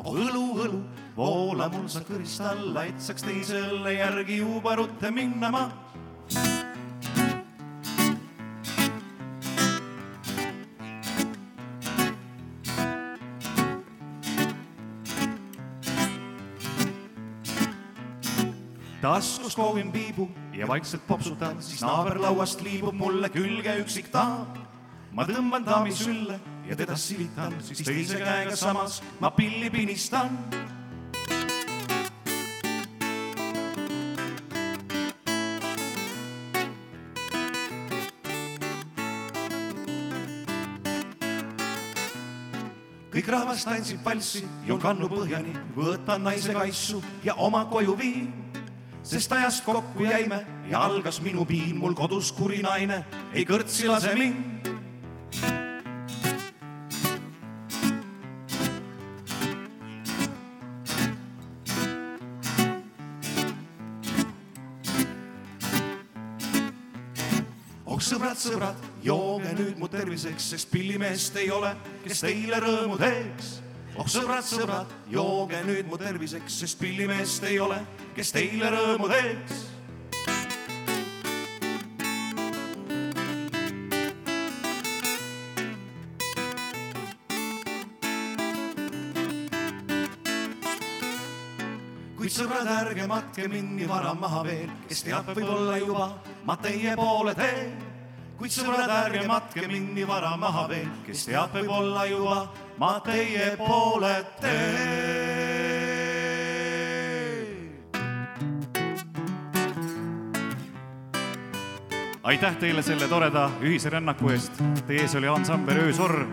oh 0.02 0.10
õlu, 0.16 0.44
õlu, 0.66 0.82
voola 1.14 1.68
mul 1.70 1.86
sa 1.86 2.02
kõrist 2.02 2.42
alla, 2.42 2.88
et 2.90 2.98
saaks 2.98 3.22
teise 3.22 3.62
õlle 3.68 3.94
järgi 4.00 4.42
juba 4.42 4.74
rutem 4.82 5.14
minna 5.14 5.50
ma 5.50 5.68
taskus 19.12 19.56
koogin 19.56 19.92
piibu 19.92 20.30
ja 20.56 20.68
vaikselt 20.68 21.06
popsutan, 21.06 21.58
siis 21.62 21.82
naaberlauast 21.84 22.62
liibub 22.64 22.96
mulle 22.96 23.28
külge 23.28 23.74
üksik 23.82 24.08
daam. 24.12 24.46
ma 25.12 25.26
tõmban 25.28 25.66
daami 25.66 25.92
sülle 25.92 26.38
ja 26.64 26.76
teda 26.76 26.96
silitan, 26.96 27.58
siis 27.60 27.84
teise 27.84 28.16
käega 28.16 28.56
samas 28.56 29.02
ma 29.20 29.30
pilli 29.30 29.68
pinistan. 29.70 30.32
kõik 43.12 43.28
rahvas 43.28 43.66
tantsib 43.68 44.00
valssi, 44.04 44.46
joon 44.64 44.80
kannu 44.80 45.12
põhjani, 45.12 45.52
võtan 45.76 46.24
naise 46.24 46.56
kaisu 46.56 47.02
ja 47.22 47.36
oma 47.36 47.66
koju 47.68 47.98
viin 47.98 48.41
sest 49.02 49.32
ajast 49.32 49.64
kokku 49.64 50.04
jäime 50.04 50.46
ja 50.70 50.82
algas 50.84 51.20
minu 51.20 51.44
piin, 51.44 51.76
mul 51.76 51.94
kodus 51.94 52.32
kuri 52.32 52.62
naine 52.62 53.04
ei 53.34 53.44
kõrtsi 53.44 53.90
lase 53.90 54.14
mind. 54.14 54.70
oh 67.86 67.98
sõbrad, 68.00 68.38
sõbrad, 68.38 68.86
jooge 69.02 69.50
nüüd 69.58 69.76
mu 69.82 69.90
terviseks, 69.90 70.52
sest 70.54 70.70
pillimeest 70.70 71.36
ei 71.42 71.50
ole, 71.50 71.74
kes 72.06 72.22
teile 72.24 72.62
rõõmu 72.62 72.96
teeks 73.02 73.58
oh 73.98 74.08
sõbrad, 74.08 74.44
sõbrad, 74.46 74.92
jooge 75.12 75.60
nüüd 75.66 75.88
mu 75.90 75.98
terviseks, 76.00 76.62
sest 76.62 76.78
pillimeest 76.80 77.44
ei 77.48 77.58
ole, 77.62 77.78
kes 78.16 78.32
teile 78.34 78.72
rõõmu 78.72 79.10
teeks. 79.12 79.60
kuid 92.22 92.30
sõbrad, 92.30 92.68
ärge 92.70 93.06
matke 93.10 93.48
mind 93.50 93.72
nii 93.76 93.88
vara 93.90 94.12
maha 94.14 94.44
veel, 94.46 94.68
kes 94.86 95.02
teab, 95.08 95.32
võib-olla 95.34 95.80
juba 95.80 96.12
ma 96.46 96.54
teie 96.62 96.94
poole 96.96 97.34
teen 97.34 97.72
kuid 98.42 98.54
sõbrad, 98.54 98.90
ärge 98.90 99.20
matke 99.30 99.66
mind 99.70 99.92
nii 99.94 100.06
vara 100.08 100.32
maha 100.40 100.64
veel, 100.72 100.88
kes 101.06 101.28
teab, 101.28 101.54
võib-olla 101.54 102.08
juba 102.10 102.38
ma 102.82 102.96
teie 103.06 103.52
poole 103.60 104.16
teen. 104.42 105.21
Aitäh 112.22 112.56
teile 112.56 112.82
selle 112.82 113.08
toreda 113.08 113.50
ühise 113.60 113.90
rännaku 113.90 114.30
eest. 114.30 114.62
Teie 114.86 115.02
ees 115.02 115.14
oli 115.18 115.28
ansambel 115.28 115.80
Öösorr. 115.86 116.24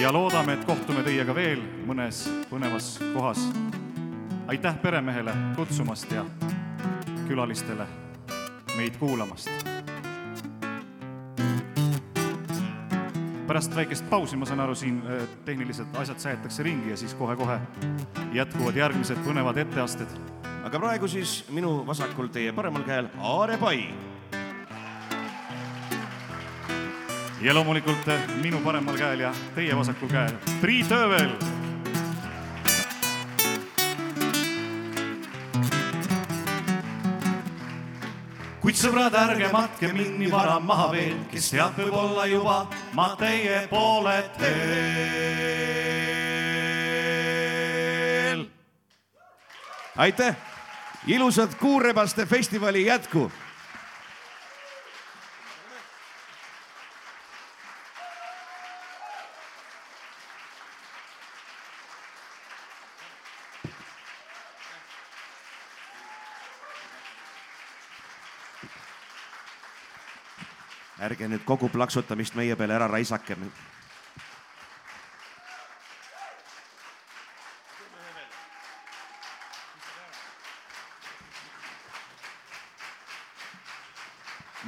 ja 0.00 0.12
loodame, 0.12 0.52
et 0.52 0.64
kohtume 0.64 1.02
teiega 1.02 1.34
veel 1.34 1.62
mõnes 1.86 2.24
põnevas 2.50 2.98
kohas. 3.14 3.48
aitäh 4.46 4.78
peremehele 4.82 5.32
kutsumast 5.56 6.12
ja 6.12 6.24
külalistele 7.28 7.86
meid 8.76 8.96
kuulamast 8.98 9.50
pärast 13.46 13.76
väikest 13.76 14.10
pausi, 14.10 14.36
ma 14.36 14.46
saan 14.46 14.60
aru, 14.60 14.74
siin 14.74 15.02
tehnilised 15.44 15.86
asjad 15.94 16.18
säetakse 16.18 16.62
ringi 16.62 16.90
ja 16.90 16.96
siis 16.96 17.14
kohe-kohe 17.14 17.58
jätkuvad 18.32 18.76
järgmised 18.76 19.18
põnevad 19.26 19.60
etteasted. 19.60 20.31
Aga 20.62 20.78
praegu 20.78 21.08
siis 21.10 21.44
minu 21.50 21.82
vasakul, 21.86 22.28
teie 22.32 22.52
paremal 22.52 22.84
käel 22.86 23.10
Aare 23.18 23.58
Pai. 23.58 23.88
ja 27.42 27.54
loomulikult 27.54 28.06
minu 28.42 28.60
paremal 28.62 28.96
käel 28.98 29.20
ja 29.26 29.32
teie 29.54 29.74
vasakul 29.76 30.08
käel 30.08 30.38
Priit 30.60 30.92
Öövel 30.94 31.34
kuid 38.62 38.78
sõbrad, 38.78 39.14
ärge 39.18 39.50
matke 39.52 39.90
mind 39.92 40.20
nii 40.20 40.30
vara 40.30 40.60
maha 40.62 40.86
veel, 40.94 41.16
kes 41.32 41.50
teab, 41.50 41.74
võib-olla 41.76 42.26
juba 42.30 42.66
ma 42.94 43.16
teie 43.18 43.66
poole 43.70 44.22
teel. 44.38 45.42
aitäh, 50.02 50.36
ilusat 51.06 51.54
Kuurebaste 51.54 52.26
festivali 52.26 52.86
jätku 52.86 53.30
ärge 71.02 71.26
nüüd 71.28 71.42
kogu 71.44 71.68
plaksutamist 71.68 72.36
meie 72.38 72.56
peale 72.56 72.78
ära 72.78 72.86
raisake. 72.88 73.36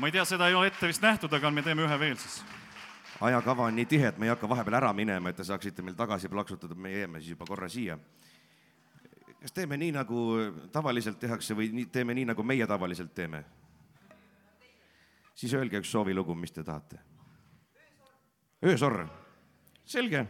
Ma 0.05 0.09
ei 0.09 0.13
tea, 0.13 0.25
seda 0.29 0.51
ei 0.51 0.55
ole 0.55 0.69
ette 0.69 0.85
vist 0.85 1.01
nähtud, 1.01 1.33
aga 1.33 1.49
me 1.49 1.63
teeme 1.65 1.81
ühe 1.87 1.97
veel 1.97 2.19
siis. 2.21 2.43
ajakava 3.25 3.71
on 3.71 3.79
nii 3.79 3.87
tihe, 3.89 4.11
et 4.13 4.19
me 4.21 4.27
ei 4.27 4.33
hakka 4.35 4.49
vahepeal 4.51 4.77
ära 4.77 4.91
minema, 4.93 5.31
et 5.33 5.39
te 5.41 5.47
saaksite 5.49 5.81
meil 5.83 5.97
tagasi 5.97 6.29
plaksutada, 6.29 6.77
me 6.77 6.93
jääme 6.93 7.23
siis 7.23 7.31
juba 7.33 7.47
korra 7.49 7.71
siia. 7.73 7.97
kas 9.41 9.57
teeme 9.57 9.79
nii, 9.81 9.95
nagu 9.97 10.27
tavaliselt 10.73 11.17
tehakse 11.21 11.57
või 11.57 11.71
nii, 11.73 11.87
teeme 11.87 12.13
nii, 12.21 12.27
nagu 12.35 12.45
meie 12.45 12.67
tavaliselt 12.69 13.15
teeme? 13.15 13.41
siis 15.35 15.55
öelge 15.57 15.81
üks 15.81 15.89
soovilugu, 15.89 16.35
mis 16.37 16.53
te 16.53 16.65
tahate. 16.65 17.01
öösorr, 18.61 19.07
selge, 19.87 20.27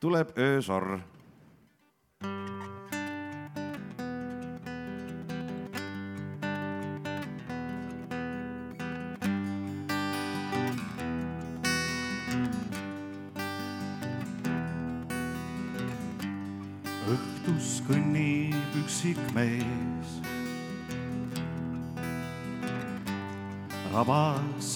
tuleb 0.00 0.32
öösorr 0.38 0.96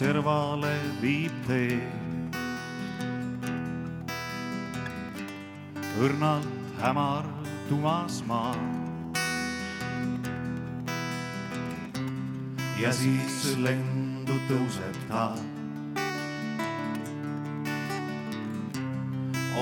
servale 0.03 0.72
viib 0.98 1.34
tee. 1.46 1.76
õrnalt 6.03 6.48
hämardumas 6.82 8.16
maa. 8.26 8.55
ja 12.80 12.90
siis 12.98 13.36
lendu 13.62 14.40
tõuseb 14.48 14.98
ta 15.11 15.26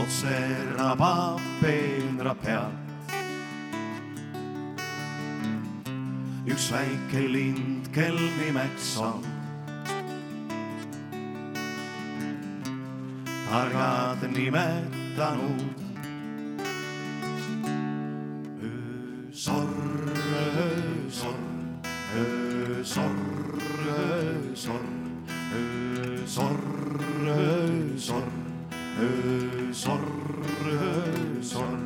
otse 0.01 0.39
rabab 0.79 1.43
peenra 1.61 2.33
pealt. 2.47 3.13
üks 6.49 6.71
väike 6.73 7.27
lind, 7.37 7.93
kel 7.93 8.17
nimeks 8.41 8.97
on 9.05 9.30
targad 13.51 14.23
nimetanud. 14.37 15.61
öösorr, 19.31 20.13
öösorr, 20.59 21.41
öösorr, 22.17 23.17
öösorr, 24.31 24.87
öösorr, 26.17 26.61
öösorr, 27.27 28.29
öösorr, 29.01 30.05
öösorr. 30.71 31.79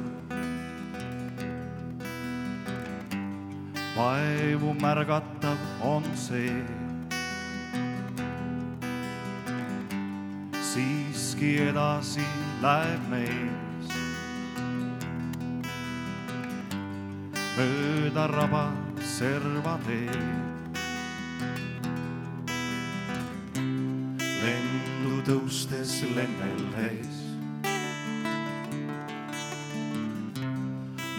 vaevu 3.97 4.75
märgatav 4.75 5.59
on 5.81 6.05
see. 6.17 6.84
Siiski 10.75 11.53
edasi 11.70 12.25
läheb 12.62 13.03
mees. 13.11 13.91
mööda 17.55 18.25
raba 18.33 18.64
serva 18.99 19.77
teed. 19.87 20.81
lendu 24.43 25.20
tõustes 25.29 25.95
lenneldes. 26.16 27.22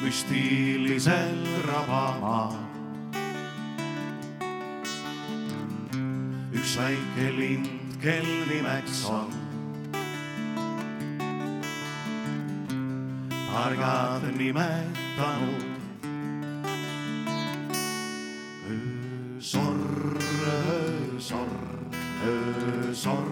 müstilisel 0.04 1.40
rabamaal. 1.70 2.60
üks 6.52 6.76
väike 6.84 7.32
lind, 7.40 7.98
kel 8.04 8.30
nimeks 8.52 9.08
on 9.08 9.35
kargad 13.66 14.22
nimetanud. 14.38 15.64
sorr, 19.40 20.20
sorr, 21.20 21.50
sorr, 22.94 23.26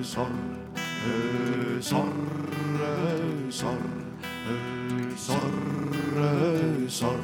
sorr, 0.00 0.32
sorr, 1.80 2.12
sorr, 3.50 3.82
sorr, 5.16 5.54
sorr. 6.88 7.20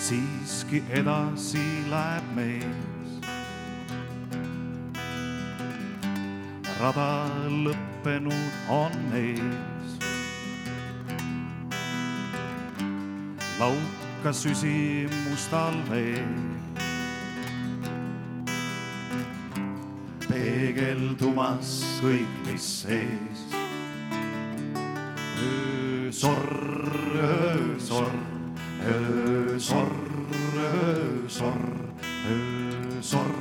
siiski 0.00 0.82
edasi 0.92 1.64
läheb 1.90 2.36
meil 2.36 2.93
rada 6.84 7.24
lõppenud 7.48 8.56
on 8.68 8.96
ees. 9.16 9.92
lauka 13.56 14.32
süsi 14.36 15.08
mustal 15.24 15.78
veel. 15.88 16.34
peegeldumas 20.28 21.72
kõik, 22.02 22.36
mis 22.50 22.68
sees. 22.82 23.44
öösorr, 25.40 26.48
öösorr, 27.32 28.16
öösorr, 28.92 29.96
öösorr, 30.68 31.68
öösorr, 32.36 33.38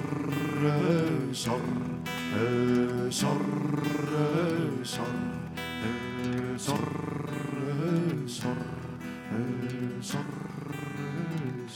öösorr, 0.78 1.83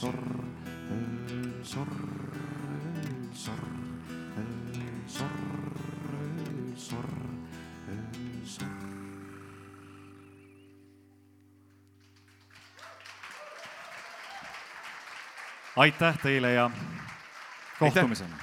sorr, 0.02 0.15
öö 0.91 1.64
sorr, 1.64 1.88
öö 2.88 3.34
sorr, 3.34 3.64
öö 4.38 5.07
sorr, 5.07 5.30
öö 6.14 6.76
sorr, 6.76 7.10
öö 7.88 8.45
sorr. 8.45 8.68
aitäh 15.76 16.18
teile 16.18 16.52
ja 16.52 16.72
kohtumiseni! 17.80 18.34